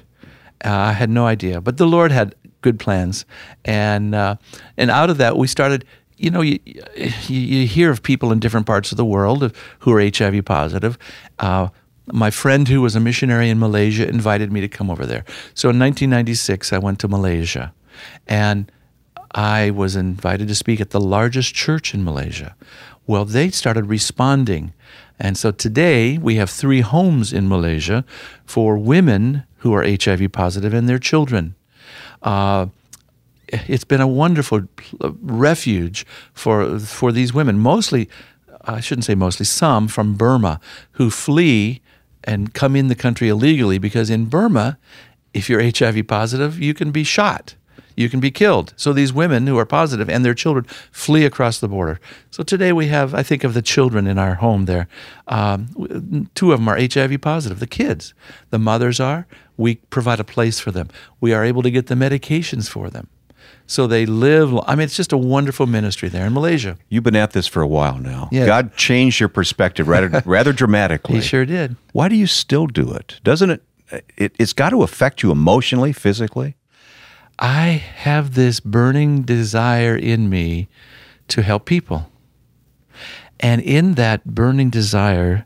Uh, 0.63 0.71
I 0.71 0.93
had 0.93 1.09
no 1.09 1.25
idea, 1.25 1.61
but 1.61 1.77
the 1.77 1.87
Lord 1.87 2.11
had 2.11 2.35
good 2.61 2.79
plans, 2.79 3.25
and 3.65 4.15
uh, 4.15 4.35
and 4.77 4.89
out 4.89 5.09
of 5.09 5.17
that 5.17 5.37
we 5.37 5.47
started 5.47 5.85
you 6.19 6.29
know, 6.29 6.41
you, 6.41 6.59
you, 7.27 7.65
hear 7.65 7.89
of 7.89 8.03
people 8.03 8.33
in 8.33 8.39
different 8.39 8.65
parts 8.65 8.91
of 8.91 8.97
the 8.97 9.05
world 9.05 9.55
who 9.79 9.93
are 9.93 10.01
HIV 10.01 10.43
positive. 10.43 10.97
Uh, 11.39 11.69
my 12.11 12.29
friend 12.29 12.67
who 12.67 12.81
was 12.81 12.95
a 12.95 12.99
missionary 12.99 13.49
in 13.49 13.57
Malaysia 13.57 14.07
invited 14.07 14.51
me 14.51 14.59
to 14.61 14.67
come 14.67 14.89
over 14.89 15.05
there. 15.05 15.23
So 15.53 15.69
in 15.69 15.79
1996, 15.79 16.73
I 16.73 16.77
went 16.77 16.99
to 16.99 17.07
Malaysia, 17.07 17.73
and 18.27 18.71
I 19.31 19.69
was 19.69 19.95
invited 19.95 20.47
to 20.47 20.55
speak 20.55 20.81
at 20.81 20.89
the 20.89 20.99
largest 20.99 21.53
church 21.53 21.93
in 21.93 22.03
Malaysia. 22.03 22.55
Well, 23.05 23.25
they 23.25 23.49
started 23.49 23.85
responding. 23.85 24.73
And 25.19 25.37
so 25.37 25.51
today 25.51 26.17
we 26.17 26.35
have 26.35 26.49
three 26.49 26.81
homes 26.81 27.33
in 27.33 27.49
Malaysia 27.49 28.05
for 28.45 28.77
women 28.77 29.43
who 29.57 29.73
are 29.73 29.83
HIV 29.83 30.31
positive 30.31 30.73
and 30.73 30.87
their 30.87 30.99
children. 30.99 31.55
Uh, 32.21 32.67
it's 33.47 33.83
been 33.83 34.01
a 34.01 34.07
wonderful 34.07 34.61
refuge 35.21 36.05
for 36.33 36.79
for 36.79 37.11
these 37.11 37.33
women. 37.33 37.57
Mostly, 37.57 38.09
I 38.61 38.79
shouldn't 38.79 39.05
say 39.05 39.15
mostly, 39.15 39.45
some 39.45 39.87
from 39.87 40.15
Burma 40.15 40.59
who 40.93 41.09
flee 41.09 41.81
and 42.23 42.53
come 42.53 42.75
in 42.75 42.87
the 42.87 42.95
country 42.95 43.29
illegally 43.29 43.79
because 43.79 44.09
in 44.09 44.25
Burma, 44.25 44.77
if 45.33 45.49
you're 45.49 45.61
HIV 45.61 46.07
positive, 46.07 46.59
you 46.59 46.73
can 46.73 46.91
be 46.91 47.03
shot. 47.03 47.55
You 47.99 48.09
can 48.09 48.21
be 48.21 48.31
killed. 48.31 48.73
So 48.77 48.93
these 48.93 49.11
women 49.11 49.45
who 49.45 49.57
are 49.57 49.65
positive 49.65 50.09
and 50.09 50.23
their 50.23 50.33
children 50.33 50.65
flee 50.91 51.25
across 51.25 51.59
the 51.59 51.67
border. 51.67 51.99
So 52.31 52.43
today 52.43 52.71
we 52.71 52.87
have, 52.87 53.13
I 53.13 53.23
think 53.23 53.43
of 53.43 53.53
the 53.53 53.61
children 53.61 54.07
in 54.07 54.17
our 54.17 54.35
home 54.35 54.65
there. 54.65 54.87
Um, 55.27 56.29
two 56.33 56.53
of 56.53 56.59
them 56.59 56.69
are 56.69 56.79
HIV 56.79 57.19
positive, 57.19 57.59
the 57.59 57.67
kids. 57.67 58.13
The 58.51 58.59
mothers 58.59 59.01
are. 59.01 59.27
We 59.57 59.75
provide 59.89 60.21
a 60.21 60.23
place 60.23 60.61
for 60.61 60.71
them. 60.71 60.87
We 61.19 61.33
are 61.33 61.43
able 61.43 61.61
to 61.61 61.69
get 61.69 61.87
the 61.87 61.95
medications 61.95 62.69
for 62.69 62.89
them 62.89 63.09
so 63.67 63.85
they 63.85 64.05
live. 64.05 64.57
I 64.65 64.75
mean, 64.75 64.85
it's 64.85 64.95
just 64.95 65.11
a 65.11 65.17
wonderful 65.17 65.67
ministry 65.67 66.07
there 66.07 66.25
in 66.25 66.33
Malaysia. 66.33 66.77
You've 66.87 67.03
been 67.03 67.17
at 67.17 67.31
this 67.31 67.47
for 67.47 67.61
a 67.61 67.67
while 67.67 67.97
now. 67.97 68.29
Yeah. 68.31 68.45
God 68.45 68.75
changed 68.77 69.19
your 69.19 69.29
perspective 69.29 69.87
rather 69.87 70.23
rather 70.25 70.53
dramatically. 70.53 71.15
He 71.15 71.21
sure 71.21 71.45
did. 71.45 71.75
Why 71.91 72.07
do 72.07 72.15
you 72.15 72.27
still 72.27 72.65
do 72.65 72.93
it? 72.93 73.19
Doesn't 73.23 73.49
it? 73.49 73.63
it 74.17 74.35
it's 74.39 74.53
got 74.53 74.69
to 74.69 74.83
affect 74.83 75.21
you 75.21 75.31
emotionally, 75.31 75.93
physically. 75.93 76.55
I 77.39 77.81
have 77.95 78.35
this 78.35 78.59
burning 78.59 79.21
desire 79.21 79.95
in 79.95 80.29
me 80.29 80.67
to 81.29 81.41
help 81.41 81.65
people. 81.65 82.11
And 83.39 83.61
in 83.61 83.93
that 83.93 84.25
burning 84.25 84.69
desire, 84.69 85.45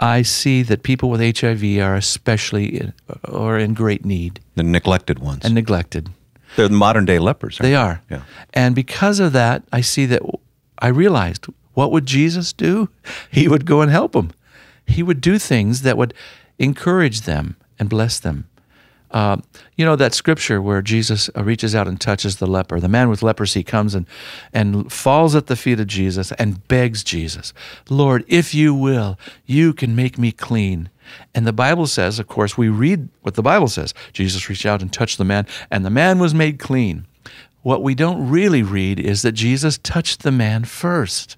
I 0.00 0.22
see 0.22 0.62
that 0.62 0.82
people 0.82 1.10
with 1.10 1.20
HIV 1.20 1.62
are 1.78 1.94
especially 1.94 2.80
in, 2.80 2.92
or 3.28 3.56
in 3.56 3.74
great 3.74 4.04
need. 4.04 4.40
The 4.56 4.64
neglected 4.64 5.20
ones. 5.20 5.44
And 5.44 5.54
neglected. 5.54 6.10
They're 6.56 6.68
the 6.68 6.74
modern 6.74 7.04
day 7.04 7.20
lepers. 7.20 7.58
They 7.58 7.76
are. 7.76 8.02
Yeah. 8.10 8.22
And 8.52 8.74
because 8.74 9.20
of 9.20 9.32
that, 9.32 9.62
I 9.72 9.80
see 9.80 10.06
that 10.06 10.22
I 10.80 10.88
realized 10.88 11.46
what 11.74 11.92
would 11.92 12.06
Jesus 12.06 12.52
do? 12.52 12.88
He 13.30 13.46
would 13.46 13.64
go 13.64 13.80
and 13.80 13.90
help 13.90 14.12
them. 14.12 14.32
He 14.86 15.02
would 15.02 15.20
do 15.20 15.38
things 15.38 15.82
that 15.82 15.96
would 15.96 16.14
encourage 16.58 17.20
them 17.22 17.56
and 17.78 17.88
bless 17.88 18.18
them. 18.18 18.48
Uh, 19.10 19.38
you 19.76 19.84
know 19.84 19.96
that 19.96 20.14
scripture 20.14 20.60
where 20.60 20.82
Jesus 20.82 21.30
uh, 21.36 21.42
reaches 21.42 21.74
out 21.74 21.88
and 21.88 22.00
touches 22.00 22.36
the 22.36 22.46
leper. 22.46 22.78
The 22.78 22.88
man 22.88 23.08
with 23.08 23.22
leprosy 23.22 23.62
comes 23.62 23.94
and, 23.94 24.06
and 24.52 24.92
falls 24.92 25.34
at 25.34 25.46
the 25.46 25.56
feet 25.56 25.80
of 25.80 25.86
Jesus 25.86 26.30
and 26.32 26.66
begs 26.68 27.02
Jesus, 27.02 27.54
Lord, 27.88 28.24
if 28.28 28.54
you 28.54 28.74
will, 28.74 29.18
you 29.46 29.72
can 29.72 29.96
make 29.96 30.18
me 30.18 30.30
clean. 30.30 30.90
And 31.34 31.46
the 31.46 31.54
Bible 31.54 31.86
says, 31.86 32.18
of 32.18 32.26
course, 32.26 32.58
we 32.58 32.68
read 32.68 33.08
what 33.22 33.34
the 33.34 33.42
Bible 33.42 33.68
says. 33.68 33.94
Jesus 34.12 34.48
reached 34.50 34.66
out 34.66 34.82
and 34.82 34.92
touched 34.92 35.16
the 35.16 35.24
man, 35.24 35.46
and 35.70 35.86
the 35.86 35.90
man 35.90 36.18
was 36.18 36.34
made 36.34 36.58
clean. 36.58 37.06
What 37.62 37.82
we 37.82 37.94
don't 37.94 38.28
really 38.28 38.62
read 38.62 39.00
is 39.00 39.22
that 39.22 39.32
Jesus 39.32 39.78
touched 39.78 40.22
the 40.22 40.30
man 40.30 40.64
first. 40.64 41.37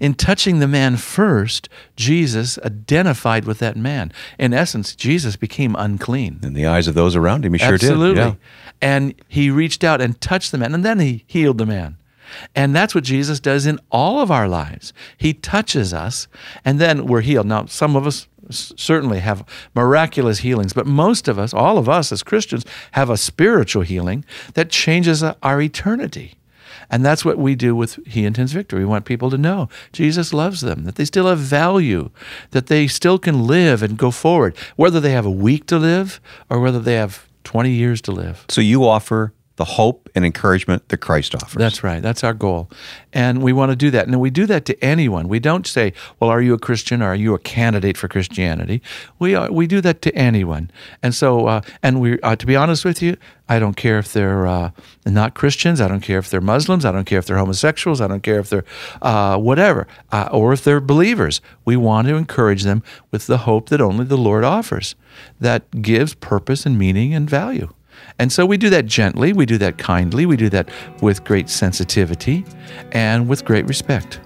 In 0.00 0.14
touching 0.14 0.58
the 0.58 0.66
man 0.66 0.96
first, 0.96 1.68
Jesus 1.94 2.58
identified 2.58 3.44
with 3.44 3.58
that 3.58 3.76
man. 3.76 4.12
In 4.38 4.54
essence, 4.54 4.96
Jesus 4.96 5.36
became 5.36 5.76
unclean. 5.78 6.40
In 6.42 6.54
the 6.54 6.66
eyes 6.66 6.88
of 6.88 6.94
those 6.94 7.14
around 7.14 7.44
him, 7.44 7.52
he 7.52 7.58
sure 7.58 7.74
Absolutely. 7.74 8.14
did. 8.14 8.20
Yeah. 8.20 8.34
And 8.80 9.14
he 9.28 9.50
reached 9.50 9.84
out 9.84 10.00
and 10.00 10.18
touched 10.20 10.52
the 10.52 10.58
man, 10.58 10.74
and 10.74 10.84
then 10.84 10.98
he 10.98 11.24
healed 11.26 11.58
the 11.58 11.66
man. 11.66 11.98
And 12.54 12.74
that's 12.74 12.94
what 12.94 13.04
Jesus 13.04 13.40
does 13.40 13.66
in 13.66 13.78
all 13.90 14.20
of 14.20 14.30
our 14.30 14.48
lives. 14.48 14.92
He 15.18 15.34
touches 15.34 15.92
us, 15.92 16.28
and 16.64 16.78
then 16.78 17.06
we're 17.06 17.20
healed. 17.20 17.46
Now, 17.46 17.66
some 17.66 17.96
of 17.96 18.06
us 18.06 18.26
certainly 18.50 19.20
have 19.20 19.44
miraculous 19.74 20.38
healings, 20.38 20.72
but 20.72 20.86
most 20.86 21.28
of 21.28 21.38
us, 21.38 21.52
all 21.52 21.78
of 21.78 21.88
us 21.88 22.10
as 22.10 22.22
Christians, 22.22 22.64
have 22.92 23.10
a 23.10 23.16
spiritual 23.16 23.82
healing 23.82 24.24
that 24.54 24.70
changes 24.70 25.22
our 25.22 25.60
eternity. 25.60 26.34
And 26.90 27.04
that's 27.04 27.24
what 27.24 27.38
we 27.38 27.54
do 27.54 27.76
with 27.76 28.04
He 28.06 28.24
Intends 28.24 28.52
Victory. 28.52 28.80
We 28.80 28.86
want 28.86 29.04
people 29.04 29.30
to 29.30 29.38
know 29.38 29.68
Jesus 29.92 30.32
loves 30.32 30.60
them, 30.60 30.84
that 30.84 30.96
they 30.96 31.04
still 31.04 31.26
have 31.26 31.38
value, 31.38 32.10
that 32.50 32.66
they 32.66 32.86
still 32.86 33.18
can 33.18 33.46
live 33.46 33.82
and 33.82 33.96
go 33.96 34.10
forward, 34.10 34.56
whether 34.76 35.00
they 35.00 35.12
have 35.12 35.26
a 35.26 35.30
week 35.30 35.66
to 35.66 35.78
live 35.78 36.20
or 36.48 36.60
whether 36.60 36.80
they 36.80 36.94
have 36.94 37.28
20 37.44 37.70
years 37.70 38.00
to 38.02 38.12
live. 38.12 38.44
So 38.48 38.60
you 38.60 38.84
offer 38.84 39.32
the 39.60 39.64
hope 39.66 40.08
and 40.14 40.24
encouragement 40.24 40.88
that 40.88 40.96
Christ 40.96 41.34
offers. 41.34 41.56
That's 41.58 41.84
right. 41.84 42.00
That's 42.02 42.24
our 42.24 42.32
goal. 42.32 42.70
And 43.12 43.42
we 43.42 43.52
want 43.52 43.72
to 43.72 43.76
do 43.76 43.90
that. 43.90 44.06
And 44.06 44.18
we 44.18 44.30
do 44.30 44.46
that 44.46 44.64
to 44.64 44.82
anyone. 44.82 45.28
We 45.28 45.38
don't 45.38 45.66
say, 45.66 45.92
well, 46.18 46.30
are 46.30 46.40
you 46.40 46.54
a 46.54 46.58
Christian 46.58 47.02
or 47.02 47.08
are 47.08 47.14
you 47.14 47.34
a 47.34 47.38
candidate 47.38 47.98
for 47.98 48.08
Christianity? 48.08 48.80
We, 49.18 49.34
are, 49.34 49.52
we 49.52 49.66
do 49.66 49.82
that 49.82 50.00
to 50.00 50.14
anyone. 50.14 50.70
And 51.02 51.14
so, 51.14 51.46
uh, 51.46 51.60
and 51.82 52.00
we, 52.00 52.18
uh, 52.22 52.36
to 52.36 52.46
be 52.46 52.56
honest 52.56 52.86
with 52.86 53.02
you, 53.02 53.18
I 53.50 53.58
don't 53.58 53.76
care 53.76 53.98
if 53.98 54.14
they're 54.14 54.46
uh, 54.46 54.70
not 55.04 55.34
Christians. 55.34 55.78
I 55.78 55.88
don't 55.88 56.00
care 56.00 56.18
if 56.18 56.30
they're 56.30 56.40
Muslims. 56.40 56.86
I 56.86 56.92
don't 56.92 57.04
care 57.04 57.18
if 57.18 57.26
they're 57.26 57.36
homosexuals. 57.36 58.00
I 58.00 58.06
don't 58.06 58.22
care 58.22 58.38
if 58.38 58.48
they're 58.48 58.64
uh, 59.02 59.36
whatever, 59.36 59.86
uh, 60.10 60.30
or 60.32 60.54
if 60.54 60.64
they're 60.64 60.80
believers. 60.80 61.42
We 61.66 61.76
want 61.76 62.08
to 62.08 62.14
encourage 62.14 62.62
them 62.62 62.82
with 63.10 63.26
the 63.26 63.38
hope 63.38 63.68
that 63.68 63.82
only 63.82 64.06
the 64.06 64.16
Lord 64.16 64.42
offers 64.42 64.94
that 65.38 65.82
gives 65.82 66.14
purpose 66.14 66.64
and 66.64 66.78
meaning 66.78 67.12
and 67.12 67.28
value. 67.28 67.68
And 68.20 68.30
so 68.30 68.44
we 68.44 68.58
do 68.58 68.68
that 68.68 68.84
gently, 68.84 69.32
we 69.32 69.46
do 69.46 69.56
that 69.56 69.78
kindly, 69.78 70.26
we 70.26 70.36
do 70.36 70.50
that 70.50 70.68
with 71.00 71.24
great 71.24 71.48
sensitivity 71.48 72.44
and 72.92 73.26
with 73.26 73.46
great 73.46 73.66
respect. 73.66 74.20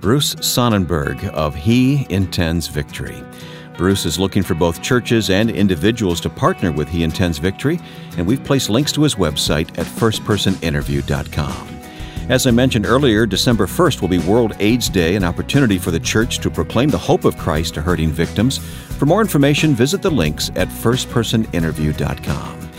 Bruce 0.00 0.34
Sonnenberg 0.36 1.22
of 1.34 1.54
He 1.54 2.06
Intends 2.08 2.68
Victory. 2.68 3.22
Bruce 3.76 4.06
is 4.06 4.18
looking 4.18 4.42
for 4.42 4.54
both 4.54 4.80
churches 4.80 5.28
and 5.28 5.50
individuals 5.50 6.18
to 6.22 6.30
partner 6.30 6.72
with 6.72 6.88
He 6.88 7.02
Intends 7.02 7.36
Victory, 7.36 7.78
and 8.16 8.26
we've 8.26 8.42
placed 8.42 8.70
links 8.70 8.92
to 8.92 9.02
his 9.02 9.16
website 9.16 9.68
at 9.78 9.84
firstpersoninterview.com. 9.84 11.68
As 12.30 12.46
I 12.46 12.52
mentioned 12.52 12.86
earlier, 12.86 13.26
December 13.26 13.66
1st 13.66 14.00
will 14.00 14.08
be 14.08 14.20
World 14.20 14.56
AIDS 14.60 14.88
Day, 14.88 15.14
an 15.14 15.24
opportunity 15.24 15.76
for 15.76 15.90
the 15.90 16.00
church 16.00 16.38
to 16.38 16.50
proclaim 16.50 16.88
the 16.88 16.96
hope 16.96 17.26
of 17.26 17.36
Christ 17.36 17.74
to 17.74 17.82
hurting 17.82 18.12
victims. 18.12 18.56
For 18.96 19.04
more 19.04 19.20
information, 19.20 19.74
visit 19.74 20.00
the 20.00 20.10
links 20.10 20.48
at 20.56 20.68
firstpersoninterview.com. 20.68 22.69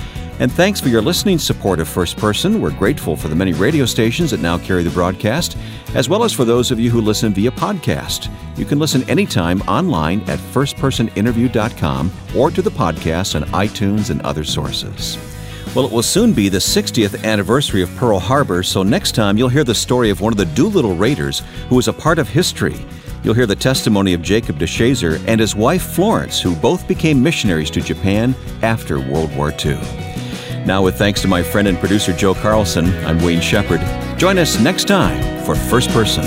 And 0.42 0.52
thanks 0.52 0.82
for 0.82 0.90
your 0.90 1.04
listening 1.04 1.38
support 1.38 1.80
of 1.80 1.88
First 1.88 2.18
Person. 2.18 2.62
We're 2.62 2.72
grateful 2.72 3.16
for 3.16 3.28
the 3.28 3.36
many 3.36 3.54
radio 3.54 3.86
stations 3.86 4.32
that 4.32 4.40
now 4.40 4.58
carry 4.58 4.82
the 4.82 4.90
broadcast, 4.90 5.56
as 5.94 6.10
well 6.10 6.24
as 6.24 6.34
for 6.34 6.46
those 6.46 6.72
of 6.72 6.80
you 6.80 6.90
who 6.90 7.00
listen 7.00 7.32
via 7.32 7.52
podcast. 7.52 8.28
You 8.58 8.66
can 8.66 8.80
listen 8.80 9.08
anytime 9.08 9.62
online 9.62 10.22
at 10.22 10.40
firstpersoninterview.com 10.40 12.12
or 12.36 12.50
to 12.50 12.62
the 12.64 12.72
podcast 12.72 13.36
on 13.36 13.48
iTunes 13.50 14.10
and 14.10 14.20
other 14.22 14.44
sources. 14.44 15.16
Well, 15.76 15.86
it 15.86 15.92
will 15.92 16.02
soon 16.02 16.34
be 16.34 16.50
the 16.50 16.58
60th 16.58 17.24
anniversary 17.24 17.84
of 17.84 17.96
Pearl 17.96 18.18
Harbor, 18.18 18.64
so 18.64 18.82
next 18.82 19.14
time 19.14 19.38
you'll 19.38 19.48
hear 19.48 19.64
the 19.64 19.76
story 19.76 20.10
of 20.10 20.22
one 20.22 20.34
of 20.34 20.38
the 20.38 20.46
Doolittle 20.46 20.96
Raiders 20.96 21.44
who 21.70 21.76
was 21.76 21.88
a 21.88 21.94
part 21.94 22.18
of 22.18 22.28
history. 22.28 22.84
You'll 23.24 23.36
hear 23.36 23.46
the 23.46 23.56
testimony 23.56 24.16
of 24.16 24.24
Jacob 24.24 24.58
DeShazer 24.58 25.24
and 25.28 25.40
his 25.40 25.56
wife 25.56 25.84
Florence, 25.84 26.42
who 26.42 26.56
both 26.56 26.88
became 26.88 27.22
missionaries 27.22 27.70
to 27.70 27.82
Japan 27.82 28.34
after 28.64 29.00
World 29.00 29.36
War 29.38 29.54
II. 29.64 30.11
Now, 30.66 30.84
with 30.84 30.98
thanks 30.98 31.22
to 31.22 31.28
my 31.28 31.42
friend 31.42 31.68
and 31.68 31.78
producer 31.78 32.14
Joe 32.14 32.36
Carlson, 32.36 32.94
I'm 33.06 33.20
Wayne 33.24 33.42
Shepherd. 33.42 33.82
Join 34.20 34.38
us 34.38 34.60
next 34.60 34.88
time 34.88 35.44
for 35.44 35.56
First 35.56 35.90
Person. 35.90 36.24